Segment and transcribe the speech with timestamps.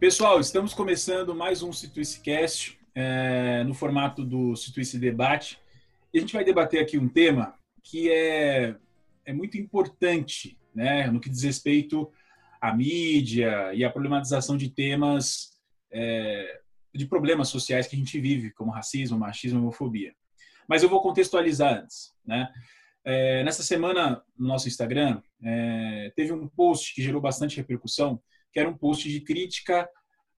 [0.00, 5.60] Pessoal, estamos começando mais um Situicecast é, no formato do Situice Debate.
[6.10, 8.76] E a gente vai debater aqui um tema que é,
[9.26, 12.10] é muito importante né, no que diz respeito
[12.62, 15.50] à mídia e à problematização de temas,
[15.92, 16.60] é,
[16.94, 20.14] de problemas sociais que a gente vive, como racismo, machismo homofobia.
[20.66, 22.14] Mas eu vou contextualizar antes.
[22.24, 22.48] Né?
[23.04, 28.18] É, nessa semana, no nosso Instagram, é, teve um post que gerou bastante repercussão,
[28.52, 29.88] que era um post de crítica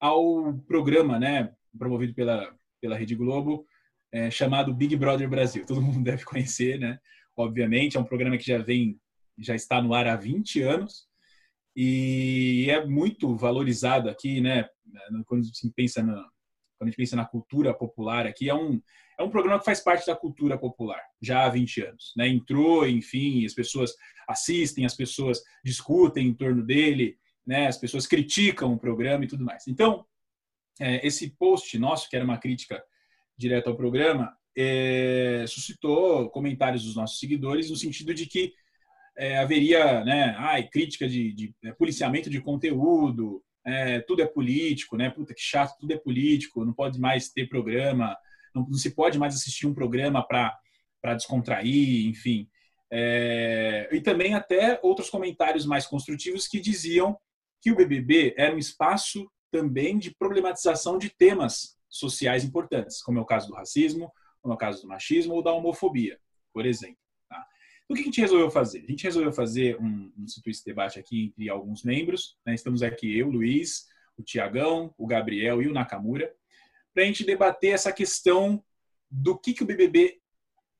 [0.02, 3.64] ao programa, né, promovido pela, pela Rede Globo,
[4.10, 5.64] é, chamado Big Brother Brasil.
[5.64, 6.98] Todo mundo deve conhecer, né?
[7.36, 9.00] Obviamente, é um programa que já vem,
[9.38, 11.06] já está no ar há 20 anos
[11.76, 14.68] e é muito valorizado aqui, né?
[15.24, 16.14] Quando se pensa na,
[16.82, 18.82] quando a gente pensa na cultura popular aqui, é um,
[19.16, 22.12] é um programa que faz parte da cultura popular já há 20 anos.
[22.16, 22.28] Né?
[22.28, 23.94] Entrou, enfim, as pessoas
[24.28, 27.66] assistem, as pessoas discutem em torno dele, né?
[27.66, 29.66] as pessoas criticam o programa e tudo mais.
[29.66, 30.04] Então,
[30.80, 32.82] é, esse post nosso, que era uma crítica
[33.36, 38.52] direta ao programa, é, suscitou comentários dos nossos seguidores no sentido de que
[39.16, 44.96] é, haveria né, ai, crítica de, de é, policiamento de conteúdo, é, tudo é político,
[44.96, 45.10] né?
[45.10, 48.16] Puta que chato, tudo é político, não pode mais ter programa,
[48.54, 52.48] não, não se pode mais assistir um programa para descontrair, enfim.
[52.90, 57.16] É, e também até outros comentários mais construtivos que diziam
[57.62, 63.22] que o BBB era um espaço também de problematização de temas sociais importantes, como é
[63.22, 66.18] o caso do racismo, como é o caso do machismo ou da homofobia,
[66.52, 66.98] por exemplo.
[67.28, 67.46] Tá?
[67.84, 68.80] Então, o que a gente resolveu fazer?
[68.80, 72.36] A gente resolveu fazer um, um esse debate aqui entre alguns membros.
[72.44, 72.54] Né?
[72.54, 76.34] Estamos aqui eu, Luiz, o Tiagão, o Gabriel e o Nakamura,
[76.92, 78.62] para a gente debater essa questão
[79.08, 80.20] do que, que o BBB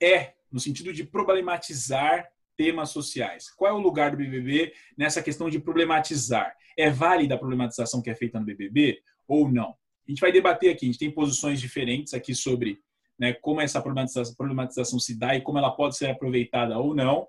[0.00, 2.28] é, no sentido de problematizar
[2.62, 3.50] temas sociais.
[3.50, 6.54] Qual é o lugar do BBB nessa questão de problematizar?
[6.78, 9.70] É válida a problematização que é feita no BBB ou não?
[10.06, 12.78] A gente vai debater aqui, a gente tem posições diferentes aqui sobre
[13.18, 17.26] né, como essa problematização, problematização, se dá e como ela pode ser aproveitada ou não,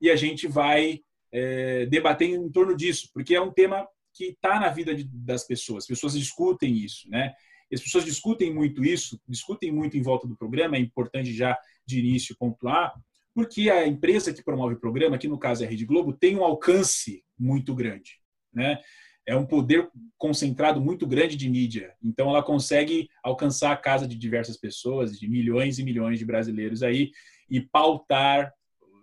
[0.00, 4.58] e a gente vai é, debater em torno disso, porque é um tema que está
[4.58, 7.34] na vida de, das pessoas, as pessoas discutem isso, né?
[7.72, 12.00] As pessoas discutem muito isso, discutem muito em volta do programa, é importante já de
[12.00, 12.92] início pontuar,
[13.34, 16.36] porque a empresa que promove o programa, que no caso é a Rede Globo, tem
[16.36, 18.18] um alcance muito grande.
[18.52, 18.78] Né?
[19.26, 21.94] É um poder concentrado muito grande de mídia.
[22.02, 26.82] Então, ela consegue alcançar a casa de diversas pessoas, de milhões e milhões de brasileiros
[26.82, 27.10] aí,
[27.48, 28.52] e pautar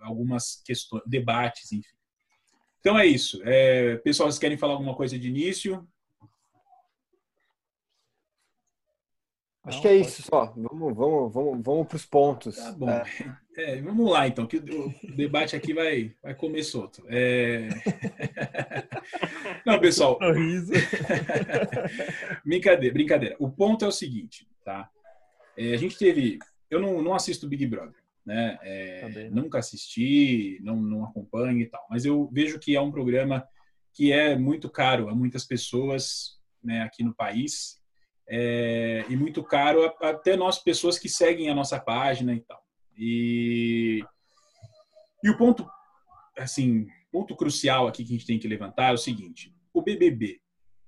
[0.02, 1.98] algumas questões, debates, enfim.
[2.80, 3.42] Então é isso.
[3.44, 5.86] É, pessoal, vocês querem falar alguma coisa de início?
[9.64, 10.54] Acho que é isso só.
[10.56, 12.56] Vamos, vamos, vamos, vamos para os pontos.
[12.56, 12.90] Tá bom.
[12.90, 13.04] É.
[13.58, 17.04] É, vamos lá, então, que o debate aqui vai, vai comer solto.
[17.08, 17.68] É...
[19.66, 20.20] Não, pessoal.
[22.46, 23.36] brincadeira, brincadeira.
[23.40, 24.88] O ponto é o seguinte, tá?
[25.58, 26.38] É, a gente teve.
[26.70, 28.60] Eu não, não assisto Big Brother, né?
[28.62, 29.28] É?
[29.32, 31.84] Nunca assisti, não, não acompanho e tal.
[31.90, 33.44] Mas eu vejo que é um programa
[33.92, 37.82] que é muito caro a muitas pessoas né, aqui no país.
[38.30, 42.67] É, e muito caro até nós, pessoas que seguem a nossa página e tal.
[42.98, 44.04] E,
[45.24, 45.68] e o ponto,
[46.38, 50.42] assim, ponto crucial aqui que a gente tem que levantar é o seguinte: o BBB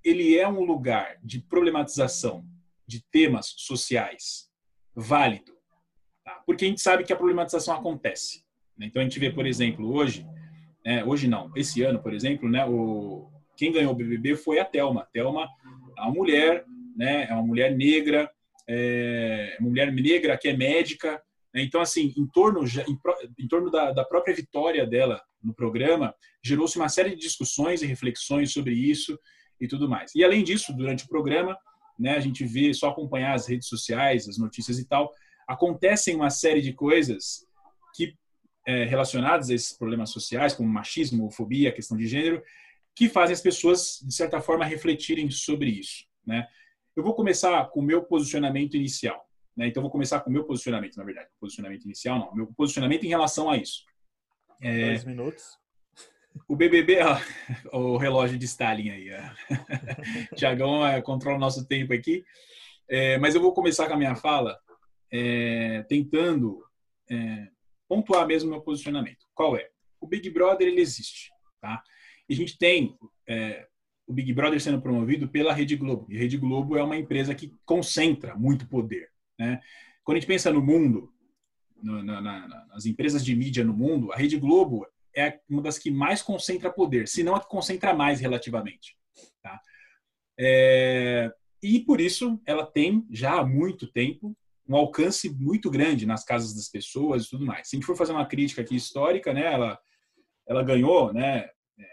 [0.04, 2.46] ele é um lugar de problematização
[2.88, 4.50] de temas sociais
[4.96, 5.54] válido,
[6.24, 6.42] tá?
[6.46, 8.44] porque a gente sabe que a problematização acontece.
[8.78, 8.88] Né?
[8.88, 10.26] Então a gente vê, por exemplo, hoje,
[10.86, 14.66] né, hoje não, esse ano, por exemplo, né, o, quem ganhou o BBB foi a
[14.66, 15.08] Telma.
[15.14, 15.48] Telma
[15.98, 16.66] é uma mulher,
[16.96, 18.32] né, é uma mulher negra,
[18.68, 21.22] é uma mulher negra que é médica?
[21.56, 22.64] Então, assim, em torno,
[23.38, 27.88] em, torno da, da própria vitória dela no programa, gerou-se uma série de discussões e
[27.88, 29.20] reflexões sobre isso
[29.60, 30.14] e tudo mais.
[30.14, 31.58] E, além disso, durante o programa,
[31.98, 35.12] né, a gente vê, só acompanhar as redes sociais, as notícias e tal,
[35.48, 37.46] acontecem uma série de coisas
[37.96, 38.14] que
[38.68, 42.44] é, relacionadas a esses problemas sociais, como machismo, homofobia, questão de gênero,
[42.96, 46.06] que fazem as pessoas, de certa forma, refletirem sobre isso.
[46.26, 46.46] Né?
[46.96, 49.29] Eu vou começar com o meu posicionamento inicial.
[49.60, 49.68] Né?
[49.68, 51.28] Então, vou começar com o meu posicionamento, na verdade.
[51.38, 52.34] Posicionamento inicial, não.
[52.34, 53.84] Meu posicionamento em relação a isso.
[54.62, 55.58] É, Dois minutos.
[56.48, 57.20] O BBB, ó,
[57.78, 59.10] o relógio de Stalin aí.
[60.38, 62.24] Tiagão é, controla o nosso tempo aqui.
[62.90, 64.58] É, mas eu vou começar com a minha fala
[65.12, 66.64] é, tentando
[67.12, 67.50] é,
[67.86, 69.26] pontuar mesmo meu posicionamento.
[69.36, 69.70] Qual é?
[70.00, 71.32] O Big Brother, ele existe.
[71.60, 71.84] Tá?
[72.30, 72.98] E a gente tem
[73.28, 73.68] é,
[74.08, 76.08] o Big Brother sendo promovido pela Rede Globo.
[76.10, 79.10] E a Rede Globo é uma empresa que concentra muito poder.
[79.40, 79.62] Né?
[80.04, 81.12] Quando a gente pensa no mundo,
[81.82, 85.80] no, na, na, nas empresas de mídia no mundo, a Rede Globo é uma das
[85.80, 88.98] que mais concentra poder, se não a que concentra mais relativamente.
[89.42, 89.60] Tá?
[90.38, 91.32] É,
[91.64, 94.36] e por isso ela tem já há muito tempo
[94.68, 97.68] um alcance muito grande nas casas das pessoas e tudo mais.
[97.68, 99.80] Se a gente for fazer uma crítica aqui histórica, né, ela,
[100.48, 101.86] ela ganhou, né, é,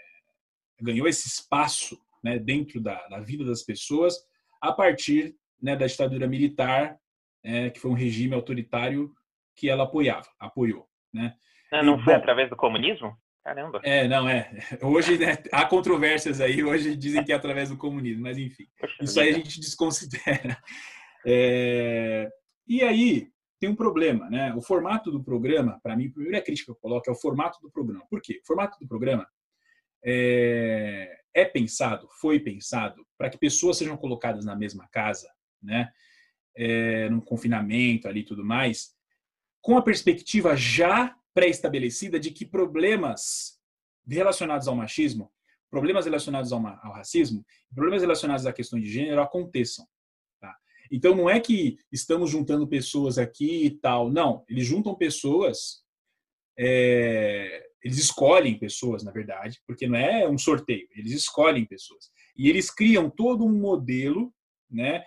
[0.82, 4.14] ganhou esse espaço né, dentro da, da, vida das pessoas
[4.60, 6.98] a partir né, da ditadura militar,
[7.46, 9.14] é, que foi um regime autoritário
[9.54, 10.88] que ela apoiava, apoiou.
[11.14, 11.32] Né?
[11.70, 13.16] Não, não e, foi bom, através do comunismo?
[13.44, 13.80] Caramba.
[13.84, 14.50] É, não, é.
[14.82, 18.66] Hoje né, há controvérsias aí, hoje dizem que é através do comunismo, mas enfim.
[18.78, 19.22] Poxa isso vida.
[19.22, 20.58] aí a gente desconsidera.
[21.28, 22.30] É,
[22.68, 23.26] e aí
[23.58, 24.54] tem um problema, né?
[24.54, 27.58] O formato do programa, para mim, a primeira crítica que eu coloco é o formato
[27.60, 28.06] do programa.
[28.08, 28.38] Por quê?
[28.44, 29.26] O formato do programa
[30.04, 35.28] é, é pensado, foi pensado para que pessoas sejam colocadas na mesma casa,
[35.60, 35.90] né?
[36.56, 38.94] É, no confinamento ali e tudo mais,
[39.60, 43.60] com a perspectiva já pré-estabelecida de que problemas
[44.08, 45.30] relacionados ao machismo,
[45.70, 47.44] problemas relacionados ao, ao racismo,
[47.74, 49.86] problemas relacionados à questão de gênero aconteçam.
[50.90, 54.10] Então não é que estamos juntando pessoas aqui e tal.
[54.10, 55.82] Não, eles juntam pessoas,
[56.58, 62.10] é, eles escolhem pessoas, na verdade, porque não é um sorteio, eles escolhem pessoas.
[62.36, 64.32] E eles criam todo um modelo,
[64.70, 65.04] né?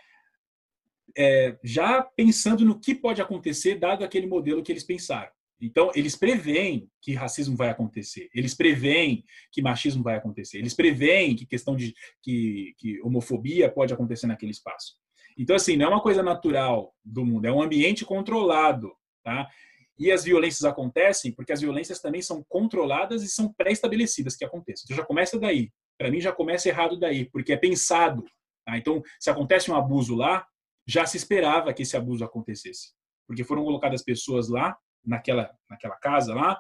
[1.17, 5.31] É, já pensando no que pode acontecer dado aquele modelo que eles pensaram.
[5.61, 11.35] Então, eles preveem que racismo vai acontecer, eles preveem que machismo vai acontecer, eles preveem
[11.35, 14.95] que questão de que, que homofobia pode acontecer naquele espaço.
[15.37, 19.49] Então, assim, não é uma coisa natural do mundo, é um ambiente controlado, tá?
[19.97, 24.85] E as violências acontecem porque as violências também são controladas e são pré-estabelecidas que aconteçam.
[24.85, 25.69] Então, já começa daí.
[25.97, 28.23] Para mim, já começa errado daí, porque é pensado.
[28.65, 28.77] Tá?
[28.77, 30.47] Então, se acontece um abuso lá,
[30.89, 32.93] já se esperava que esse abuso acontecesse.
[33.27, 34.75] Porque foram colocadas pessoas lá,
[35.05, 36.59] naquela, naquela casa lá,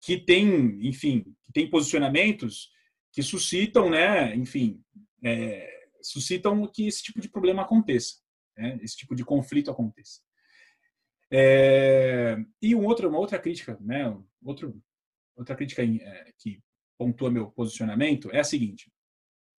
[0.00, 2.70] que tem, enfim, que tem posicionamentos
[3.12, 4.82] que suscitam, né, enfim,
[5.24, 8.16] é, suscitam que esse tipo de problema aconteça,
[8.56, 8.78] né?
[8.82, 10.20] esse tipo de conflito aconteça.
[11.30, 14.16] É, e um outro, uma outra crítica, né?
[14.44, 14.80] Outro,
[15.36, 16.62] outra crítica é, que
[16.98, 18.92] pontua meu posicionamento é a seguinte: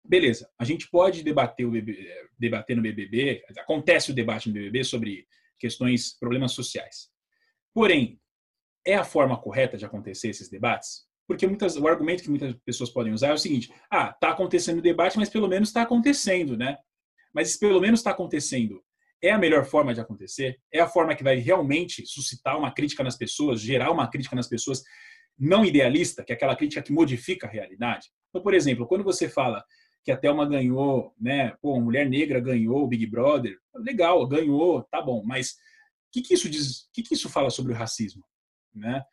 [0.08, 5.28] beleza, a gente pode debater, BBB, debater no BBB, acontece o debate no BBB sobre
[5.60, 7.10] questões, problemas sociais.
[7.74, 8.20] Porém,
[8.86, 11.06] é a forma correta de acontecer esses debates?
[11.28, 14.80] Porque muitas, o argumento que muitas pessoas podem usar é o seguinte: ah, está acontecendo
[14.80, 16.78] o debate, mas pelo menos está acontecendo, né?
[17.34, 18.82] Mas se pelo menos está acontecendo,
[19.22, 20.58] é a melhor forma de acontecer?
[20.72, 24.48] É a forma que vai realmente suscitar uma crítica nas pessoas, gerar uma crítica nas
[24.48, 24.82] pessoas
[25.38, 28.08] não idealista, que é aquela crítica que modifica a realidade?
[28.30, 29.64] Então, por exemplo, quando você fala
[30.08, 31.52] que a Thelma ganhou, né?
[31.62, 35.56] Pô, uma mulher negra ganhou o Big Brother, legal, ganhou, tá bom, mas o
[36.14, 36.84] que, que isso diz?
[36.84, 38.24] O que, que isso fala sobre o racismo,
[38.74, 39.04] né?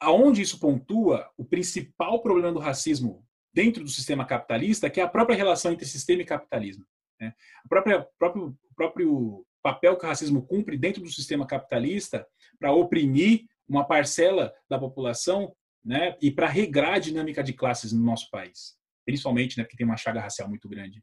[0.00, 3.22] aonde isso pontua o principal problema do racismo
[3.52, 6.86] dentro do sistema capitalista, que é a própria relação entre sistema e capitalismo.
[7.20, 7.34] Né?
[7.66, 12.26] O próprio, próprio, próprio papel que o racismo cumpre dentro do sistema capitalista
[12.58, 15.54] para oprimir uma parcela da população
[15.84, 16.16] né?
[16.22, 18.74] e para regrar a dinâmica de classes no nosso país,
[19.04, 19.64] principalmente né?
[19.64, 21.02] porque tem uma chaga racial muito grande.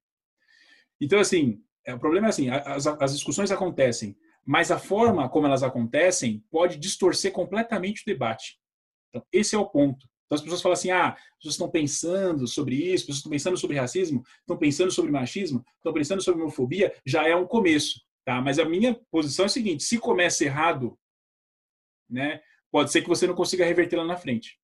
[1.00, 4.16] Então, assim, é, o problema é assim, as, as discussões acontecem,
[4.46, 8.60] mas a forma como elas acontecem pode distorcer completamente o debate.
[9.10, 10.08] Então, esse é o ponto.
[10.26, 13.32] Então, as pessoas falam assim: ah, as pessoas estão pensando sobre isso, as pessoas estão
[13.32, 18.00] pensando sobre racismo, estão pensando sobre machismo, estão pensando sobre homofobia, já é um começo.
[18.24, 18.40] Tá?
[18.42, 20.98] Mas a minha posição é a seguinte: se começa errado,
[22.10, 22.42] né,
[22.72, 24.58] pode ser que você não consiga reverter lá na frente.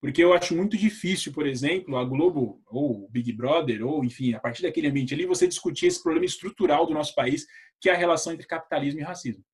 [0.00, 4.32] Porque eu acho muito difícil, por exemplo, a Globo, ou o Big Brother, ou enfim,
[4.32, 7.46] a partir daquele ambiente ali, você discutir esse problema estrutural do nosso país,
[7.78, 9.44] que é a relação entre capitalismo e racismo.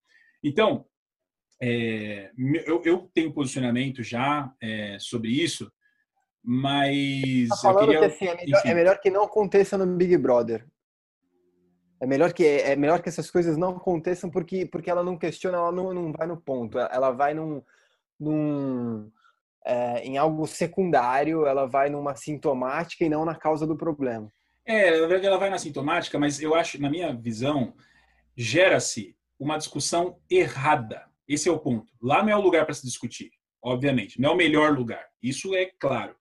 [0.43, 0.87] Então,
[1.61, 2.31] é,
[2.65, 5.71] eu, eu, tenho posicionamento já é, sobre isso,
[6.45, 7.49] mas.
[7.49, 10.65] Tá falando queria, que assim, é, melhor, é, melhor, que não aconteça no Big Brother.
[12.00, 15.57] É melhor que, é melhor que essas coisas não aconteçam porque, porque ela não questiona,
[15.57, 16.79] ela não, não vai no ponto.
[16.79, 17.62] Ela vai num.
[18.21, 19.11] num
[19.67, 24.33] é, em algo secundário, ela vai numa sintomática e não na causa do problema.
[24.65, 27.75] É, na verdade ela vai na sintomática, mas eu acho, na minha visão,
[28.37, 31.93] gera-se uma discussão errada esse é o ponto.
[32.01, 33.31] Lá não é o lugar para se discutir,
[33.61, 34.21] obviamente.
[34.21, 35.05] Não é o melhor lugar.
[35.23, 36.15] Isso é claro.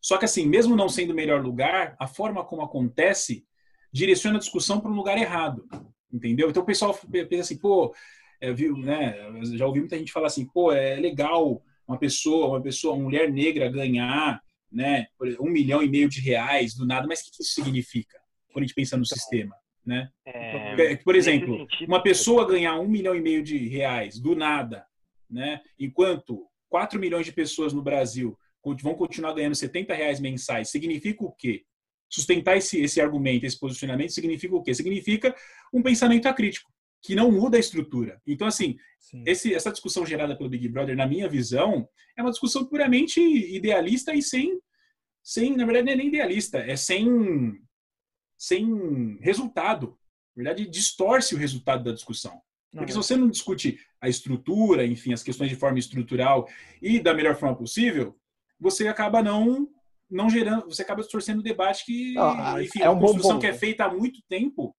[0.00, 3.46] Só que, assim, mesmo não sendo o melhor lugar, a forma como acontece
[3.90, 5.66] direciona a discussão para um lugar errado.
[6.12, 6.50] Entendeu?
[6.50, 7.94] Então o pessoal pensa assim, pô,
[8.40, 9.16] é, viu, né?
[9.56, 13.30] Já ouvi muita gente falar assim, pô, é legal uma pessoa, uma pessoa, uma mulher
[13.30, 15.06] negra ganhar, né,
[15.40, 18.18] um milhão e meio de reais do nada, mas o que isso significa
[18.52, 19.54] quando a gente pensa no então, sistema?
[19.84, 20.08] Né?
[20.24, 24.86] É, Por exemplo, uma pessoa ganhar um milhão e meio de reais do nada,
[25.28, 25.60] né?
[25.78, 28.38] enquanto 4 milhões de pessoas no Brasil
[28.82, 31.64] vão continuar ganhando 70 reais mensais, significa o quê?
[32.14, 34.72] sustentar esse, esse argumento, esse posicionamento, significa o quê?
[34.72, 35.34] Significa
[35.72, 36.70] um pensamento acrítico,
[37.04, 38.18] que não muda a estrutura.
[38.26, 38.78] Então, assim,
[39.26, 44.14] esse, essa discussão gerada pelo Big Brother, na minha visão, é uma discussão puramente idealista
[44.14, 44.58] e sem,
[45.22, 47.60] sem na verdade, não é nem idealista, é sem,
[48.38, 49.98] sem resultado.
[50.34, 52.40] Na verdade, distorce o resultado da discussão.
[52.72, 56.48] Porque se você não discute a estrutura, enfim, as questões de forma estrutural
[56.82, 58.18] e da melhor forma possível,
[58.58, 59.68] você acaba não
[60.10, 63.32] não gerando, você acaba distorcendo o debate que, Ah, enfim, é um uma bom construção
[63.32, 63.40] ponto.
[63.40, 64.74] que é feita há muito tempo,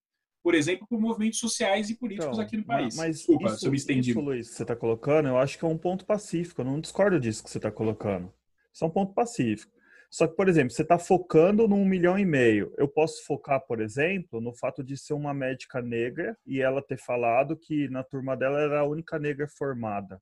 [0.45, 2.95] por exemplo, por movimentos sociais e políticos Então, aqui no país.
[2.95, 4.11] Mas Desculpa isso, se eu me estendi.
[4.11, 6.61] isso, Luiz, que você está colocando, eu acho que é um ponto pacífico.
[6.61, 8.31] Eu não discordo disso que você está colocando.
[8.71, 9.73] Isso é um ponto pacífico.
[10.07, 12.71] Só que, por exemplo, você está focando num milhão e meio.
[12.77, 16.99] Eu posso focar, por exemplo, no fato de ser uma médica negra e ela ter
[16.99, 20.21] falado que na turma dela era a única negra formada.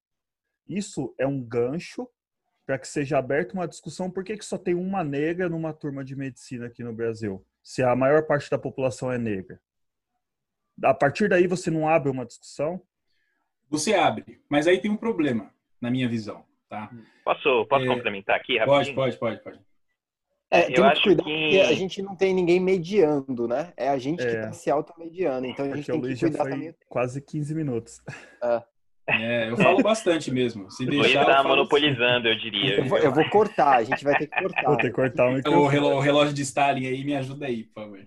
[0.65, 2.07] Isso é um gancho
[2.65, 6.01] para que seja aberta uma discussão por que, que só tem uma negra numa turma
[6.01, 9.59] de medicina aqui no Brasil, se a maior parte da população é negra.
[10.81, 12.81] A partir daí você não abre uma discussão?
[13.69, 15.51] Você abre, mas aí tem um problema,
[15.81, 16.45] na minha visão.
[16.69, 16.89] Tá?
[17.23, 18.95] Posso, posso É, complementar aqui Pode, rapidinho?
[18.95, 19.59] pode, pode, pode.
[20.51, 23.73] É, Eu acho que cuidar que- porque a gente não tem ninguém mediando, né?
[23.75, 24.35] É a gente que É.
[24.35, 25.47] está se automediando.
[25.47, 26.75] Então a gente Porque o tem que Luiz já cuidar foi também.
[26.87, 28.01] quase 15 minutos.
[29.07, 30.69] É, eu falo bastante mesmo.
[30.71, 32.77] Se O Luiz deixar, eu tá falo- monopolizando, eu diria.
[32.77, 34.63] Eu vou, eu vou cortar, a gente vai ter que cortar.
[34.63, 37.99] Vou ter que cortar o o relógio de Stalin aí, me ajuda aí, por favor.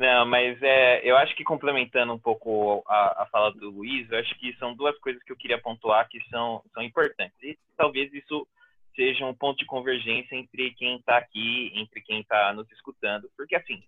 [0.00, 4.18] Não, mas é, eu acho que complementando um pouco a, a fala do Luiz, eu
[4.18, 7.36] acho que são duas coisas que eu queria pontuar que são, são importantes.
[7.42, 8.48] E talvez isso
[8.96, 13.30] seja um ponto de convergência entre quem está aqui, entre quem está nos escutando.
[13.36, 13.78] Porque, assim,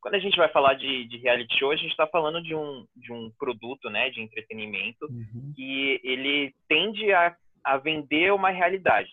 [0.00, 2.86] quando a gente vai falar de, de reality show, a gente está falando de um,
[2.96, 5.52] de um produto né, de entretenimento Uhum.
[5.54, 9.10] que ele tende a, a vender uma realidade.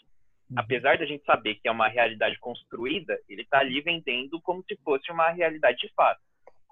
[0.49, 0.59] Uhum.
[0.59, 4.77] Apesar da gente saber que é uma realidade construída, ele está ali vendendo como se
[4.77, 6.21] fosse uma realidade de fato,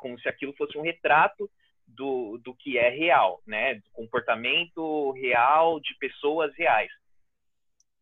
[0.03, 1.50] como se aquilo fosse um retrato
[1.88, 3.75] do, do que é real, né?
[3.75, 6.91] Do comportamento real de pessoas reais.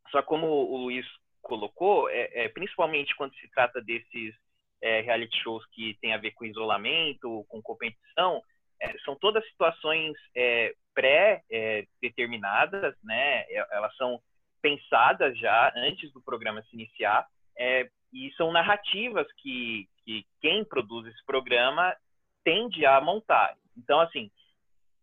[0.10, 1.06] Só como o Luiz
[1.44, 4.34] colocou, é, é, principalmente quando se trata desses
[4.82, 8.42] é, reality shows que tem a ver com isolamento, com competição,
[8.82, 13.46] é, são todas situações é, pré-determinadas, né?
[13.48, 14.20] E- Elas são
[14.60, 17.28] pensadas já antes do programa se iniciar
[17.58, 21.96] é, e são narrativas que, que quem produz esse programa
[22.44, 23.56] tende a montar.
[23.78, 24.30] Então, assim,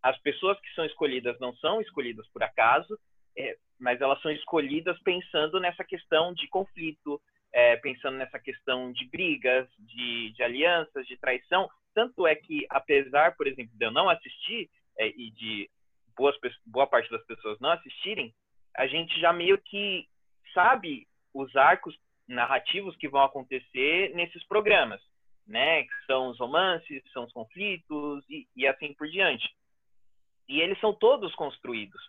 [0.02, 2.98] as pessoas que são escolhidas não são escolhidas por acaso,
[3.36, 7.20] é, mas elas são escolhidas pensando nessa questão de conflito,
[7.52, 11.68] é, pensando nessa questão de brigas, de, de alianças, de traição.
[11.94, 15.70] Tanto é que, apesar, por exemplo, de eu não assistir é, e de
[16.16, 16.36] boas,
[16.66, 18.34] boa parte das pessoas não assistirem,
[18.76, 20.06] a gente já meio que
[20.52, 21.96] sabe os arcos
[22.28, 25.00] narrativos que vão acontecer nesses programas,
[25.47, 25.82] né?
[25.82, 29.49] Que são os romances, são os conflitos e, e assim por diante.
[30.49, 32.00] E eles são todos construídos,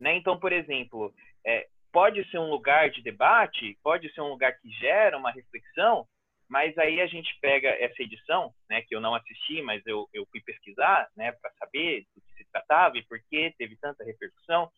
[0.00, 0.16] né?
[0.16, 1.12] Então, por exemplo,
[1.46, 6.06] é, pode ser um lugar de debate, pode ser um lugar que gera uma reflexão,
[6.48, 8.82] mas aí a gente pega essa edição, né?
[8.82, 11.32] Que eu não assisti, mas eu, eu fui pesquisar, né?
[11.32, 14.70] Para saber do que se tratava e por que teve tanta repercussão.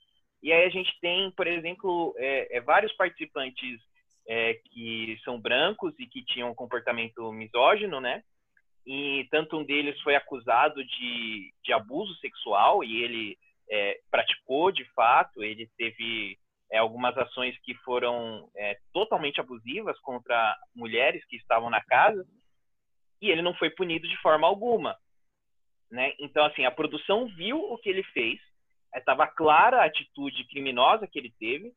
[0.43, 3.81] E aí a gente tem, por exemplo, é, é, vários participantes
[4.29, 8.23] é, que são brancos e que tinham um comportamento misógino, né?
[8.87, 13.39] E tanto um deles foi acusado de, de abuso sexual e ele
[13.71, 16.39] é, praticou de fato, ele teve
[16.71, 22.27] é, algumas ações que foram é, totalmente abusivas contra mulheres que estavam na casa
[23.23, 24.97] e ele não foi punido de forma alguma,
[25.91, 26.13] né?
[26.19, 28.39] Então assim a produção viu o que ele fez,
[28.95, 31.73] estava clara a atitude criminosa que ele teve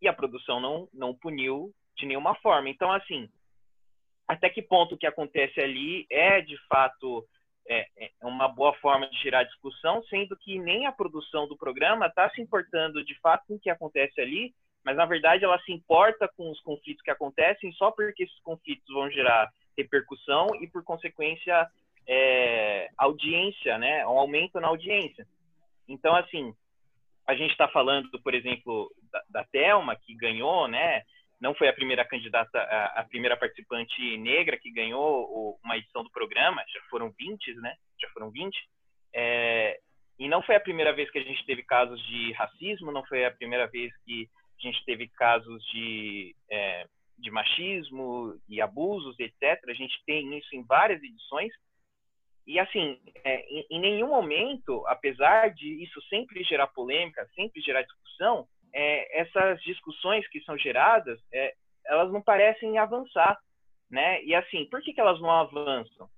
[0.00, 2.68] e a produção não não puniu de nenhuma forma.
[2.68, 3.28] Então assim
[4.26, 7.26] até que ponto o que acontece ali é de fato
[7.68, 12.06] é, é uma boa forma de gerar discussão, sendo que nem a produção do programa
[12.06, 15.72] está se importando de fato com o que acontece ali, mas na verdade ela se
[15.72, 20.82] importa com os conflitos que acontecem só porque esses conflitos vão gerar repercussão e por
[20.82, 21.68] consequência
[22.06, 25.26] é, audiência, né, um aumento na audiência.
[25.88, 26.54] Então assim
[27.26, 31.02] a gente está falando, por exemplo, da, da Telma que ganhou, né,
[31.42, 36.04] não foi a primeira candidata, a, a, primeira participante negra que ganhou o, uma edição
[36.04, 37.74] do programa, já foram 20, né?
[38.00, 38.56] Já foram 20.
[39.12, 39.80] É,
[40.20, 43.24] e não foi a primeira vez que a gente teve casos de racismo, não foi
[43.24, 46.86] a primeira vez que a gente teve casos de, é,
[47.18, 49.64] de machismo e abusos, etc.
[49.66, 51.52] A gente tem isso em várias edições.
[52.46, 57.82] E, assim, é, em, em nenhum momento, apesar de isso sempre gerar polêmica, sempre gerar
[57.82, 61.54] discussão, é, essas discussões que são geradas, é,
[61.86, 63.38] elas não parecem avançar,
[63.90, 64.22] né?
[64.24, 66.08] E assim, por que, que elas não avançam?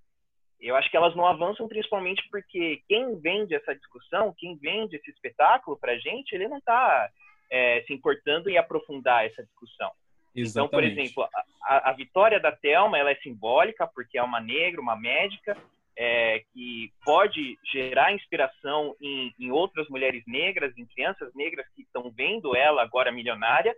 [0.61, 5.11] Eu acho que elas não avançam principalmente porque quem vende essa discussão, quem vende esse
[5.11, 7.11] espetáculo para a gente, ele não está
[7.51, 9.91] é, se importando em aprofundar essa discussão.
[10.35, 10.51] Exatamente.
[10.51, 11.29] Então, por exemplo,
[11.63, 15.57] a, a, vitória da Thelma ela é simbólica porque é uma negra, uma médica,
[15.97, 22.11] é, que pode gerar inspiração em, em, outras mulheres negras, em crianças negras que estão
[22.11, 23.75] vendo ela agora milionária,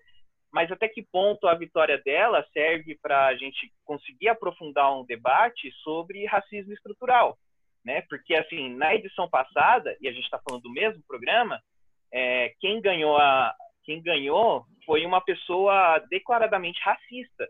[0.50, 5.70] mas até que ponto a vitória dela serve para a gente conseguir aprofundar um debate
[5.82, 7.36] sobre racismo estrutural,
[7.84, 8.02] né?
[8.08, 11.60] Porque assim, na edição passada, e a gente está falando do mesmo programa,
[12.12, 13.54] é, quem ganhou a
[13.84, 17.46] quem ganhou foi uma pessoa declaradamente racista,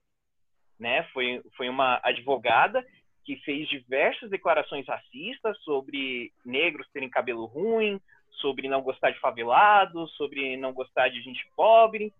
[0.79, 1.05] né?
[1.13, 2.85] Foi foi uma advogada
[3.27, 8.01] que fez diversas declarações racistas sobre negros terem cabelo ruim,
[8.41, 12.13] sobre não gostar de favelados, sobre não gostar de gente pobre.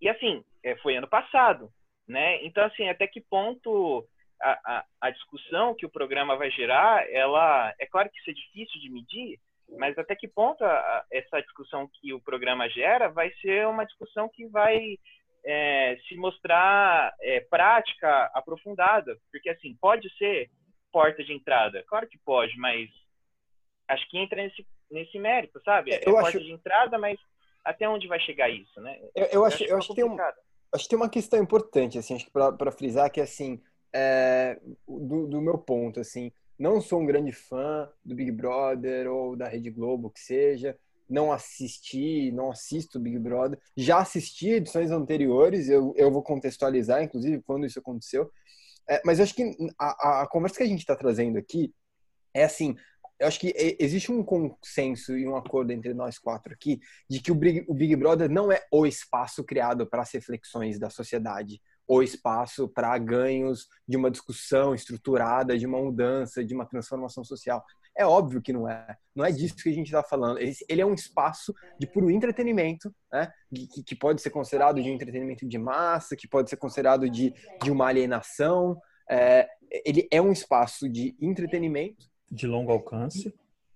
[0.00, 1.68] E assim, é, foi ano passado,
[2.06, 2.42] né?
[2.44, 4.06] Então, assim, até que ponto
[4.40, 8.32] a, a, a, discussão que o programa vai gerar, ela é claro que isso é
[8.32, 9.40] difícil de medir,
[9.76, 14.28] mas até que ponto a, essa discussão que o programa gera vai ser uma discussão
[14.28, 14.96] que vai
[15.44, 20.50] é, se mostrar é, prática, aprofundada, porque assim pode ser
[20.92, 22.88] porta de entrada, claro que pode, mas
[23.88, 25.92] acho que entra nesse nesse mérito, sabe?
[25.92, 26.40] É, é porta acho...
[26.40, 27.18] de entrada, mas
[27.64, 28.98] até onde vai chegar isso, né?
[29.14, 30.16] Eu, eu acho, eu acho que tem um,
[30.72, 35.26] acho que tem uma questão importante, assim, acho que para frisar que assim, é, do,
[35.26, 39.70] do, meu ponto, assim, não sou um grande fã do Big Brother ou da Rede
[39.70, 40.76] Globo, que seja,
[41.10, 47.42] não assisti, não assisto Big Brother, já assisti edições anteriores, eu, eu vou contextualizar, inclusive,
[47.42, 48.30] quando isso aconteceu,
[48.88, 51.74] é, mas eu acho que a, a conversa que a gente está trazendo aqui
[52.32, 52.76] é assim,
[53.20, 57.30] eu acho que existe um consenso e um acordo entre nós quatro aqui de que
[57.30, 61.60] o Big, o Big Brother não é o espaço criado para as reflexões da sociedade,
[61.86, 67.62] o espaço para ganhos de uma discussão estruturada, de uma mudança, de uma transformação social.
[68.00, 68.96] É óbvio que não é.
[69.14, 70.38] Não é disso que a gente está falando.
[70.38, 73.30] Ele é um espaço de puro entretenimento, né?
[73.54, 77.70] que, que pode ser considerado de entretenimento de massa, que pode ser considerado de, de
[77.70, 78.80] uma alienação.
[79.10, 79.46] É,
[79.84, 83.34] ele é um espaço de entretenimento de longo alcance.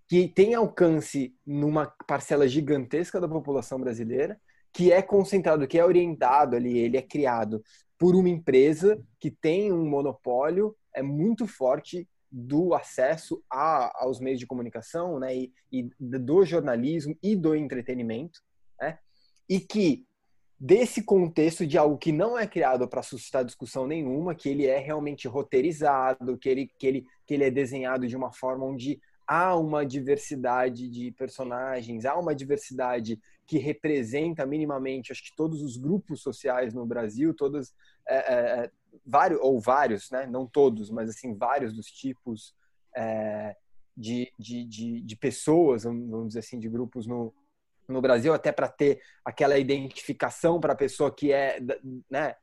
[0.08, 4.40] Que tem alcance numa parcela gigantesca da população brasileira,
[4.72, 7.62] que é concentrado, que é orientado ali, ele é criado
[7.98, 14.40] por uma empresa que tem um monopólio é muito forte do acesso a, aos meios
[14.40, 18.40] de comunicação, né, e, e, do jornalismo e do entretenimento,
[18.81, 18.99] né,
[19.49, 20.05] e que
[20.59, 24.79] desse contexto de algo que não é criado para suscitar discussão nenhuma, que ele é
[24.79, 29.57] realmente roteirizado, que ele, que, ele, que ele é desenhado de uma forma onde há
[29.57, 36.20] uma diversidade de personagens, há uma diversidade que representa minimamente, acho que todos os grupos
[36.20, 37.73] sociais no Brasil, todos,
[38.09, 38.70] é, é, é,
[39.04, 40.26] vários, ou vários, né?
[40.26, 42.54] não todos, mas assim, vários dos tipos
[42.96, 43.57] é,
[43.96, 47.35] de, de, de, de pessoas, vamos dizer assim, de grupos no,
[47.88, 51.59] no Brasil, até para ter aquela identificação para a pessoa que é
[52.11, 52.35] né,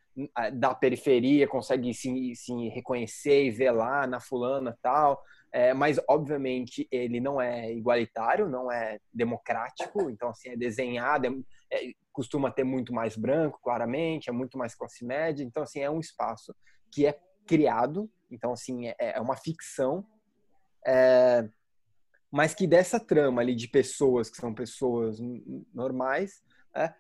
[0.54, 5.22] da periferia, consegue se, se reconhecer e ver lá na fulana tal.
[5.54, 11.90] É, mas, obviamente, ele não é igualitário, não é democrático, então, assim, é desenhado, é,
[11.90, 15.90] é, costuma ter muito mais branco, claramente, é muito mais classe média, então, assim, é
[15.90, 16.56] um espaço
[16.92, 20.06] que é criado, então, assim, é, é uma ficção,
[20.86, 21.48] é,
[22.32, 25.20] mas que dessa trama ali de pessoas que são pessoas
[25.74, 26.42] normais,
[26.74, 26.94] é,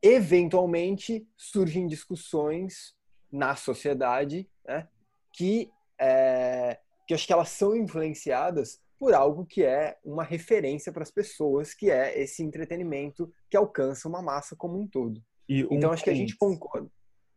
[0.00, 2.96] eventualmente surgem discussões
[3.30, 4.88] na sociedade né,
[5.32, 11.02] que, é, que acho que elas são influenciadas por algo que é uma referência para
[11.02, 15.20] as pessoas, que é esse entretenimento que alcança uma massa como um todo.
[15.50, 16.88] Um então acho que a gente concorda.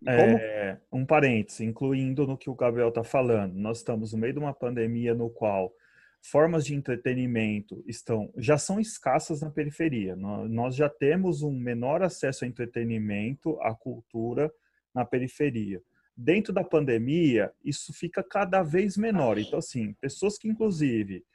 [0.07, 3.55] É, um parênteses, incluindo no que o Gabriel está falando.
[3.55, 5.73] Nós estamos no meio de uma pandemia no qual
[6.21, 10.15] formas de entretenimento estão já são escassas na periferia.
[10.15, 14.53] Nós já temos um menor acesso a entretenimento, à cultura
[14.93, 15.81] na periferia.
[16.15, 19.39] Dentro da pandemia, isso fica cada vez menor.
[19.39, 21.25] Então, assim, pessoas que, inclusive,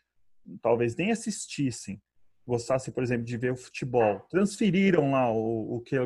[0.63, 2.01] talvez nem assistissem,
[2.47, 5.97] gostassem, por exemplo, de ver o futebol, transferiram lá o, o que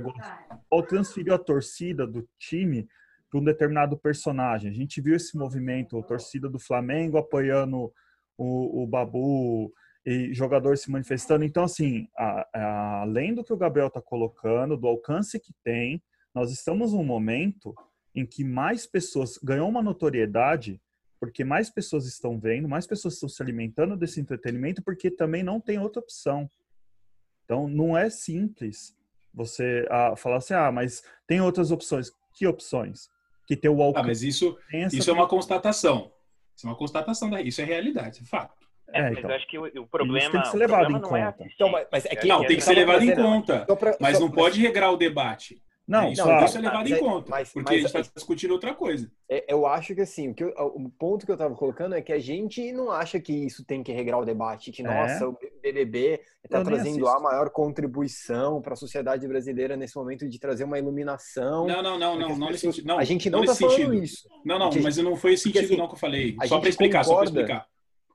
[0.71, 2.87] ou transferiu a torcida do time
[3.31, 4.71] para um determinado personagem.
[4.71, 7.93] A gente viu esse movimento, a torcida do Flamengo apoiando
[8.37, 9.73] o, o Babu
[10.07, 11.45] e jogador se manifestando.
[11.45, 16.03] Então, assim, a, a, além do que o Gabriel está colocando, do alcance que tem,
[16.35, 17.75] nós estamos num momento
[18.15, 20.81] em que mais pessoas ganhou uma notoriedade
[21.25, 25.59] porque mais pessoas estão vendo, mais pessoas estão se alimentando desse entretenimento, porque também não
[25.61, 26.49] tem outra opção.
[27.45, 28.97] Então, não é simples
[29.33, 32.11] você ah, falar assim, ah, mas tem outras opções.
[32.35, 33.09] Que opções?
[33.47, 34.07] que ter o Ah, alcance.
[34.07, 36.11] mas isso, tem isso é uma constatação.
[36.57, 38.67] Isso é uma constatação, da, isso é realidade, é fato.
[38.91, 39.31] É, É, mas então.
[39.31, 40.31] eu acho que o, o problema.
[40.33, 41.47] tem que ser levado em é conta.
[41.55, 43.97] Então, mas- mas é que- Não, acho tem que é- ser levado em conta, pra-
[44.01, 45.63] mas só- não pode regrar o debate.
[45.87, 46.45] Não, isso, claro.
[46.47, 48.75] isso é levado Mas em é- conta, mas- porque mas- a gente está discutindo outra
[48.75, 49.11] coisa.
[49.29, 52.01] É, Eu acho que assim, o, que eu- o ponto que eu tava colocando é
[52.01, 54.85] que a gente não acha que isso tem que regrar o debate, que, É.
[54.87, 60.39] nossa, o BBB está trazendo a maior contribuição para a sociedade brasileira nesse momento de
[60.39, 61.67] trazer uma iluminação.
[61.67, 62.89] Não, não, não, não, as não nesse pessoas- sentido.
[62.89, 63.95] Não, a gente não, não tá nesse falando sentido.
[64.03, 64.29] isso.
[64.45, 66.37] Não, não, mas não foi esse porque, sentido assim, não que eu falei.
[66.47, 67.67] Só para explicar, só para concorda- explicar.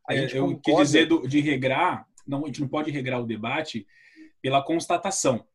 [0.07, 2.89] A É, gente eu quis concorda- dizer do- de regrar, não, a gente não pode
[2.89, 3.85] regrar o debate
[4.41, 5.45] pela constatação.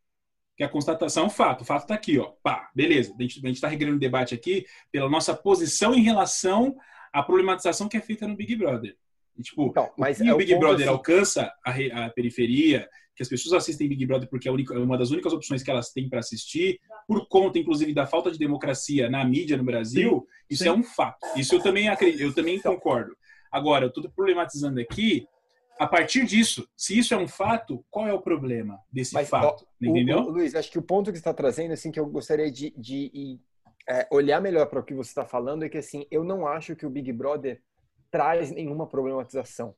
[0.57, 2.33] Que a constatação é um fato, o fato está aqui, ó.
[2.43, 3.13] Pá, beleza.
[3.19, 6.77] A gente está regrando o debate aqui pela nossa posição em relação
[7.13, 8.97] à problematização que é feita no Big Brother.
[9.37, 12.09] E, tipo, Então, mas e é o o Big Brother assim, alcança a, re- a
[12.11, 15.61] periferia, que as pessoas assistem Big Brother porque é única- é uma das únicas opções
[15.61, 19.65] que elas têm para assistir, por conta, inclusive, da falta de democracia na mídia no
[19.65, 20.69] Brasil, isso sim.
[20.69, 21.19] é um fato.
[21.37, 22.75] Isso eu também acredito, eu também Então.
[22.77, 23.17] concordo.
[23.51, 25.27] Agora, eu estou problematizando aqui,
[25.79, 29.65] a partir disso, se isso é um fato, qual é o problema desse Mas, fato?
[29.65, 30.19] O- entendeu?
[30.21, 32.71] o- Luiz, acho que o ponto que você está trazendo, assim, que eu gostaria de,
[32.77, 33.41] de- de,
[33.89, 36.77] é, olhar melhor para o que você está falando, é que, assim, eu não acho
[36.77, 37.61] que o Big Brother
[38.11, 39.75] traz nenhuma problematização.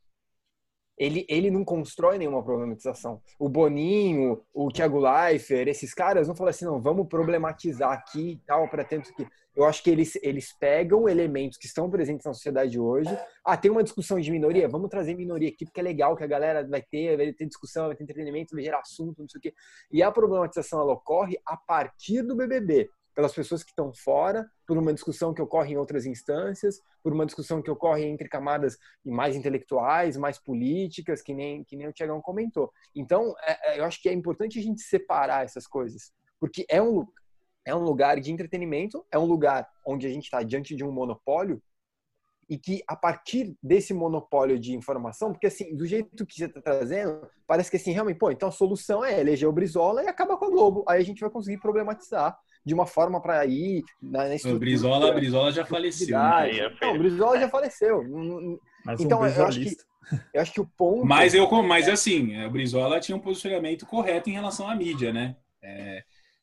[0.99, 3.21] Ele, ele não constrói nenhuma problematização.
[3.39, 8.37] O Boninho, o Thiago Leifert, esses caras não falam assim, não, vamos problematizar aqui e
[8.47, 9.27] tal, para tanto que...
[9.55, 13.09] Eu acho que eles, eles pegam elementos que estão presentes na sociedade hoje.
[13.43, 14.69] Ah, tem uma discussão de minoria?
[14.69, 17.87] Vamos trazer minoria aqui, porque é legal que a galera vai ter, vai ter discussão,
[17.87, 19.55] vai ter entretenimento, vai gerar assunto, não sei o quê.
[19.91, 24.76] E a problematização ela ocorre a partir do BBB, pelas pessoas que estão fora, por
[24.76, 29.35] uma discussão que ocorre em outras instâncias, por uma discussão que ocorre entre camadas mais
[29.35, 32.70] intelectuais, mais políticas, que nem, que nem o Tiagão comentou.
[32.94, 36.83] Então, é- é, eu acho que é importante a gente separar essas coisas, porque é
[36.83, 37.07] um,
[37.64, 40.92] é um lugar de entretenimento, é um lugar onde a gente está diante de um
[40.92, 41.62] monopólio,
[42.48, 46.61] e que a partir desse monopólio de informação, porque assim, do jeito que você está
[46.61, 50.37] trazendo, parece que assim, realmente, pô, então a solução é eleger o Brizola e acabar
[50.37, 50.85] com a Globo.
[50.87, 55.12] Aí a gente vai conseguir problematizar de uma forma para ir na, na O Brizola,
[55.12, 56.18] Brizola já faleceu.
[56.52, 56.59] né?
[56.59, 58.02] é Não, o Brizola já faleceu.
[58.85, 59.76] Mas Então, um eu acho que-.
[60.33, 61.05] Eu acho que o ponto.
[61.05, 65.37] Mas eu, mas assim, o Brizola tinha um posicionamento correto em relação à mídia, né?
[65.62, 66.02] É,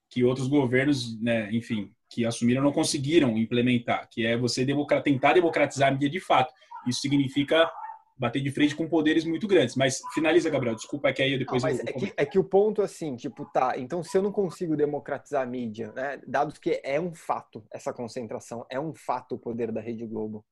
[0.09, 4.65] que outros governos, né, enfim, que assumiram não conseguiram implementar, que é você
[5.03, 6.53] tentar democratizar a mídia de fato.
[6.85, 7.71] Isso significa
[8.17, 9.75] bater de frente com poderes muito grandes.
[9.75, 10.75] Mas finaliza, Gabriel.
[10.75, 12.81] Desculpa é que aí eu Não, depois mas eu, é, que, é que o ponto,
[12.81, 16.99] assim, tipo, tá, então se eu não consigo democratizar a mídia, né, dados que é
[16.99, 20.45] um fato essa concentração, é um fato o poder da Rede Globo,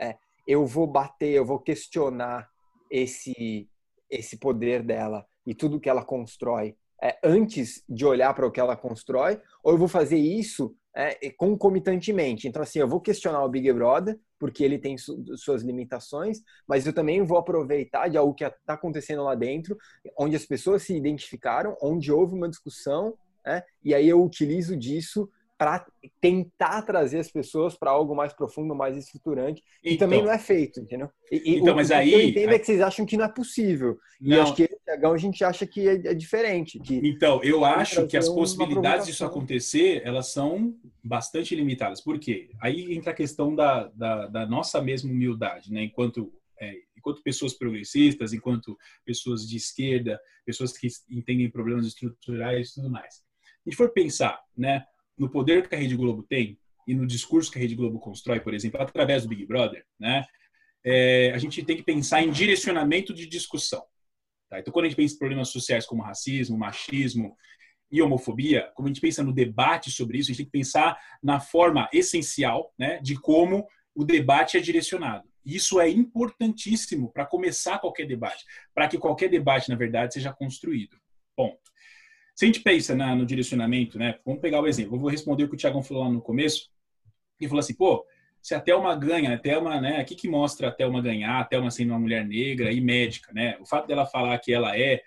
[0.00, 2.48] é, eu vou bater, eu vou questionar
[2.90, 3.68] esse,
[4.10, 8.60] esse poder dela e tudo que ela constrói é, antes de olhar para o que
[8.60, 12.48] ela constrói, ou eu vou fazer isso é, concomitantemente.
[12.48, 16.86] Então, assim, eu vou questionar o Big Brother, porque ele tem su suas limitações, mas
[16.86, 19.74] eu também vou aproveitar de algo que está acontecendo lá dentro,
[20.18, 23.62] onde as pessoas se identificaram, onde houve uma discussão, né?
[23.82, 25.86] e aí eu utilizo disso para
[26.20, 30.78] tentar trazer as pessoas para algo mais profundo, mais estruturante, e também não é feito,
[30.78, 31.08] entendeu?
[31.32, 33.24] E, Então, o, mas o que aí- eu entendo é que vocês acham que não
[33.24, 33.98] é possível.
[34.20, 34.42] E Não.
[34.42, 34.68] acho que
[35.02, 36.78] a gente acha que é, é diferente.
[36.78, 42.00] Que Então, eu acho que as possibilidades disso acontecer, elas são bastante limitadas.
[42.00, 42.50] Por quê?
[42.60, 45.82] Aí entra a questão da, da, da nossa mesma humildade, né?
[45.84, 52.74] Enquanto, é, enquanto pessoas progressistas, enquanto pessoas de esquerda, pessoas que entendem problemas estruturais e
[52.74, 53.14] tudo mais.
[53.14, 53.20] Se
[53.66, 54.84] a gente for pensar, né,
[55.16, 58.40] no poder que a Rede Globo tem e no discurso que a Rede Globo constrói,
[58.40, 60.26] por exemplo, através do Big Brother, né,
[60.84, 63.82] é, a gente tem que pensar em direcionamento de discussão.
[64.54, 64.60] Tá?
[64.60, 67.36] Então, quando a gente pensa em problemas sociais como racismo, machismo
[67.90, 70.96] e homofobia, quando a gente pensa no debate sobre isso, a gente tem que pensar
[71.22, 75.28] na forma essencial né, de como o debate é direcionado.
[75.44, 80.96] Isso é importantíssimo para começar qualquer debate, para que qualquer debate, na verdade, seja construído.
[81.36, 81.58] Ponto.
[82.34, 84.96] Se a gente pensa na, no direcionamento, né, vamos pegar o exemplo.
[84.96, 86.70] Eu vou responder o que o Tiagão falou lá no começo.
[87.40, 88.04] Ele falou assim, pô,
[88.44, 91.44] se a Thelma ganha, a Thelma, né, o que, que mostra a Thelma ganhar, a
[91.44, 93.56] Thelma sendo uma mulher negra e médica, né?
[93.58, 95.02] O fato dela falar que ela é,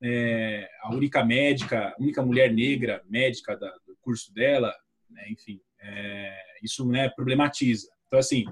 [0.00, 4.72] é, a única médica, única mulher negra médica da, do curso dela,
[5.10, 7.90] né, enfim, é, isso né, problematiza.
[8.06, 8.44] Então, assim,